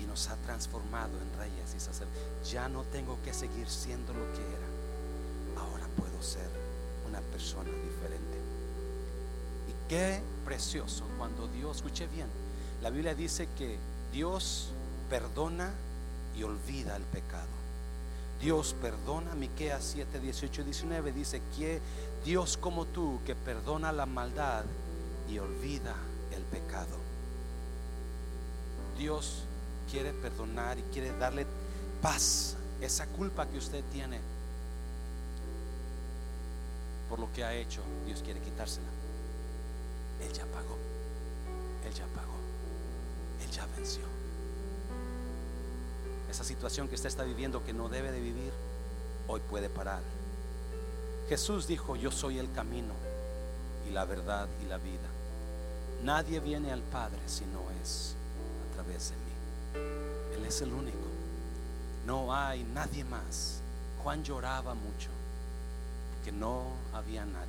Y 0.00 0.06
nos 0.06 0.28
ha 0.28 0.36
transformado 0.36 1.10
en 1.20 1.38
reyes 1.38 1.74
y 1.76 1.80
sacerdotes. 1.80 2.50
Ya 2.50 2.68
no 2.68 2.84
tengo 2.84 3.18
que 3.24 3.32
seguir 3.32 3.68
siendo 3.68 4.12
lo 4.12 4.24
que 4.32 4.42
era. 4.42 5.60
Ahora 5.60 5.86
puedo 5.96 6.22
ser 6.22 6.48
una 7.08 7.20
persona 7.20 7.70
diferente. 7.70 8.38
Y 9.68 9.88
qué 9.88 10.22
precioso 10.44 11.04
cuando 11.18 11.48
Dios, 11.48 11.78
escuche 11.78 12.06
bien, 12.06 12.28
la 12.80 12.90
Biblia 12.90 13.14
dice 13.14 13.48
que 13.58 13.76
Dios 14.12 14.68
perdona 15.10 15.72
y 16.36 16.44
olvida 16.44 16.96
el 16.96 17.02
pecado. 17.02 17.48
Dios 18.40 18.76
perdona, 18.80 19.34
Miqueas 19.34 19.82
7, 19.94 20.20
18 20.20 20.60
y 20.60 20.64
19 20.64 21.12
dice 21.12 21.42
que 21.56 21.80
Dios 22.24 22.56
como 22.56 22.84
tú 22.84 23.18
que 23.26 23.34
perdona 23.34 23.90
la 23.90 24.06
maldad 24.06 24.64
y 25.28 25.38
olvida 25.38 25.94
el 26.34 26.42
pecado. 26.42 26.96
Dios 28.96 29.44
quiere 29.90 30.12
perdonar 30.12 30.78
y 30.78 30.82
quiere 30.82 31.16
darle 31.18 31.46
paz, 32.02 32.56
esa 32.80 33.06
culpa 33.06 33.46
que 33.46 33.58
usted 33.58 33.82
tiene 33.92 34.20
por 37.08 37.18
lo 37.18 37.32
que 37.32 37.42
ha 37.42 37.54
hecho, 37.54 37.80
Dios 38.06 38.22
quiere 38.22 38.40
quitársela. 38.40 38.86
Él 40.20 40.32
ya 40.32 40.44
pagó, 40.46 40.76
Él 41.86 41.94
ya 41.94 42.06
pagó, 42.14 42.36
Él 43.42 43.50
ya 43.50 43.66
venció 43.76 44.18
esa 46.30 46.44
situación 46.44 46.88
que 46.88 46.94
usted 46.94 47.08
está 47.08 47.24
viviendo 47.24 47.64
que 47.64 47.72
no 47.72 47.88
debe 47.88 48.12
de 48.12 48.20
vivir, 48.20 48.52
hoy 49.26 49.40
puede 49.40 49.68
parar. 49.68 50.02
Jesús 51.28 51.66
dijo, 51.66 51.96
yo 51.96 52.10
soy 52.10 52.38
el 52.38 52.52
camino 52.52 52.94
y 53.88 53.92
la 53.92 54.04
verdad 54.04 54.46
y 54.62 54.66
la 54.66 54.78
vida. 54.78 55.08
Nadie 56.02 56.40
viene 56.40 56.72
al 56.72 56.82
Padre 56.82 57.18
si 57.26 57.44
no 57.46 57.62
es 57.82 58.14
a 58.70 58.74
través 58.74 59.10
de 59.10 59.16
mí. 59.16 60.36
Él 60.36 60.44
es 60.46 60.62
el 60.62 60.72
único. 60.72 60.96
No 62.06 62.34
hay 62.34 62.64
nadie 62.64 63.04
más. 63.04 63.60
Juan 64.02 64.22
lloraba 64.22 64.74
mucho 64.74 65.10
porque 66.14 66.32
no 66.32 66.62
había 66.92 67.24
nadie 67.24 67.46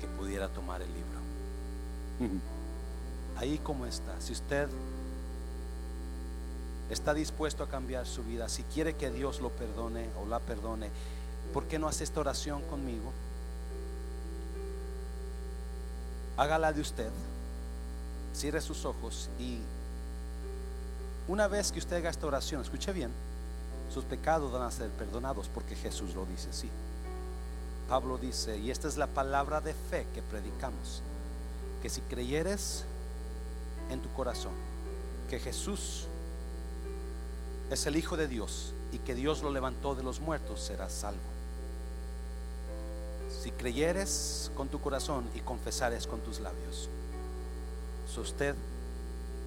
que 0.00 0.06
pudiera 0.08 0.48
tomar 0.48 0.82
el 0.82 0.88
libro. 0.88 2.42
Ahí 3.36 3.58
como 3.58 3.86
está. 3.86 4.20
Si 4.20 4.32
usted 4.32 4.68
está 6.90 7.14
dispuesto 7.14 7.62
a 7.62 7.68
cambiar 7.68 8.06
su 8.06 8.22
vida, 8.22 8.48
si 8.48 8.62
quiere 8.64 8.94
que 8.94 9.10
Dios 9.10 9.40
lo 9.40 9.50
perdone 9.50 10.08
o 10.20 10.26
la 10.26 10.40
perdone, 10.40 10.90
¿por 11.52 11.64
qué 11.64 11.78
no 11.78 11.88
hace 11.88 12.04
esta 12.04 12.20
oración 12.20 12.62
conmigo? 12.62 13.12
Hágala 16.36 16.72
de 16.72 16.80
usted, 16.80 17.10
cierre 18.34 18.60
sus 18.60 18.84
ojos 18.84 19.28
y 19.38 19.58
una 21.28 21.46
vez 21.46 21.70
que 21.70 21.78
usted 21.78 21.96
haga 21.96 22.10
esta 22.10 22.26
oración, 22.26 22.62
escuche 22.62 22.92
bien, 22.92 23.10
sus 23.92 24.04
pecados 24.04 24.50
van 24.50 24.62
a 24.62 24.70
ser 24.70 24.90
perdonados 24.90 25.48
porque 25.52 25.76
Jesús 25.76 26.14
lo 26.14 26.24
dice 26.26 26.50
así. 26.50 26.68
Pablo 27.88 28.16
dice, 28.18 28.58
y 28.58 28.70
esta 28.70 28.88
es 28.88 28.96
la 28.96 29.06
palabra 29.06 29.60
de 29.60 29.74
fe 29.74 30.06
que 30.14 30.22
predicamos, 30.22 31.02
que 31.82 31.90
si 31.90 32.00
creyeres 32.00 32.84
en 33.90 34.00
tu 34.00 34.10
corazón 34.12 34.52
que 35.32 35.40
Jesús 35.40 36.04
es 37.70 37.86
el 37.86 37.96
Hijo 37.96 38.18
de 38.18 38.28
Dios 38.28 38.74
y 38.92 38.98
que 38.98 39.14
Dios 39.14 39.42
lo 39.42 39.50
levantó 39.50 39.94
de 39.94 40.02
los 40.02 40.20
muertos, 40.20 40.60
serás 40.60 40.92
salvo. 40.92 41.31
Si 43.40 43.50
creyeres 43.50 44.50
con 44.56 44.68
tu 44.68 44.80
corazón 44.80 45.24
y 45.34 45.40
confesares 45.40 46.06
con 46.06 46.20
tus 46.20 46.40
labios. 46.40 46.88
So 48.12 48.20
usted, 48.20 48.54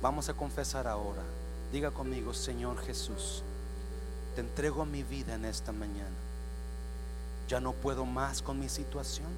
vamos 0.01 0.29
a 0.29 0.33
confesar 0.33 0.87
ahora. 0.87 1.21
Diga 1.71 1.91
conmigo, 1.91 2.33
Señor 2.33 2.77
Jesús, 2.79 3.43
te 4.35 4.41
entrego 4.41 4.85
mi 4.85 5.03
vida 5.03 5.35
en 5.35 5.45
esta 5.45 5.71
mañana. 5.71 6.15
Ya 7.47 7.59
no 7.59 7.73
puedo 7.73 8.05
más 8.05 8.41
con 8.41 8.59
mi 8.59 8.69
situación. 8.69 9.29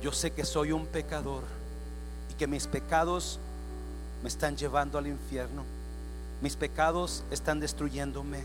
Yo 0.00 0.12
sé 0.12 0.30
que 0.30 0.44
soy 0.44 0.72
un 0.72 0.86
pecador 0.86 1.44
y 2.30 2.34
que 2.34 2.46
mis 2.46 2.66
pecados 2.66 3.38
me 4.22 4.28
están 4.28 4.56
llevando 4.56 4.98
al 4.98 5.06
infierno 5.06 5.64
mis 6.42 6.56
pecados 6.56 7.22
están 7.30 7.60
destruyéndome. 7.60 8.42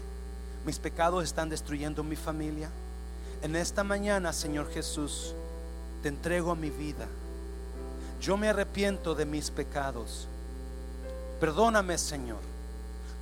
Mis 0.68 0.78
pecados 0.78 1.24
están 1.24 1.50
destruyendo 1.50 2.04
mi 2.04 2.16
familia. 2.16 2.70
En 3.42 3.56
esta 3.56 3.84
mañana, 3.84 4.34
Señor 4.34 4.70
Jesús, 4.72 5.34
te 6.02 6.10
entrego 6.10 6.56
mi 6.56 6.70
vida. 6.70 7.08
Yo 8.20 8.38
me 8.38 8.50
arrepiento 8.50 9.14
de 9.14 9.26
mis 9.26 9.52
pecados. 9.52 10.28
Perdóname, 11.40 11.98
Señor. 11.98 12.40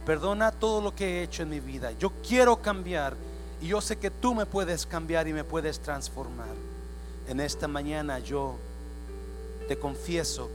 Perdona 0.06 0.52
todo 0.52 0.82
lo 0.82 0.96
que 0.96 1.20
he 1.20 1.24
hecho 1.24 1.44
en 1.44 1.50
mi 1.50 1.60
vida. 1.60 1.92
Yo 1.94 2.12
quiero 2.26 2.62
cambiar 2.62 3.16
y 3.62 3.68
yo 3.68 3.82
sé 3.82 3.98
que 3.98 4.12
tú 4.12 4.36
me 4.36 4.46
puedes 4.46 4.86
cambiar 4.86 5.28
y 5.28 5.34
me 5.34 5.44
puedes 5.44 5.80
transformar. 5.80 6.54
En 7.28 7.40
esta 7.40 7.68
mañana 7.68 8.20
yo 8.20 8.56
te 9.68 9.78
confieso 9.78 10.50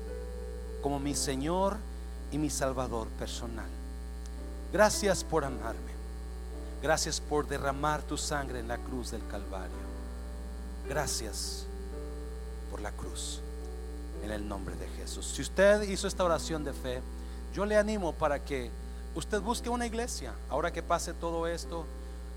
como 0.83 0.99
mi 0.99 1.15
Señor 1.15 1.77
y 2.31 2.39
mi 2.39 2.49
Salvador 2.49 3.09
personal. 3.19 3.69
Gracias 4.73 5.25
por 5.25 5.45
amarme. 5.45 5.90
Gracias 6.83 7.21
por 7.21 7.47
derramar 7.47 8.03
tu 8.03 8.17
sangre 8.17 8.61
en 8.61 8.69
la 8.69 8.79
cruz 8.79 9.11
del 9.11 9.27
Calvario. 9.29 9.77
Gracias 10.89 11.67
por 12.71 12.81
la 12.81 12.91
cruz. 12.93 13.41
En 14.25 14.31
el 14.31 14.47
nombre 14.47 14.75
de 14.77 14.89
Jesús. 14.89 15.27
Si 15.27 15.43
usted 15.43 15.83
hizo 15.83 16.07
esta 16.07 16.25
oración 16.25 16.65
de 16.65 16.73
fe, 16.73 17.03
yo 17.55 17.65
le 17.65 17.77
animo 17.77 18.13
para 18.13 18.45
que 18.45 18.71
usted 19.15 19.41
busque 19.41 19.69
una 19.69 19.87
iglesia. 19.87 20.33
Ahora 20.49 20.73
que 20.73 20.83
pase 20.83 21.15
todo 21.15 21.47
esto, 21.47 21.87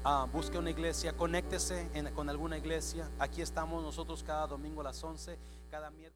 ah, 0.04 0.28
busque 0.32 0.58
una 0.58 0.70
iglesia, 0.70 1.14
conéctese 1.14 1.88
con 2.16 2.30
alguna 2.30 2.58
iglesia. 2.58 3.10
Aquí 3.20 3.42
estamos 3.42 3.84
nosotros 3.84 4.24
cada 4.24 4.48
domingo 4.48 4.82
a 4.82 4.86
las 4.86 5.04
11, 5.04 5.38
cada 5.70 5.90
miércoles. 5.90 6.14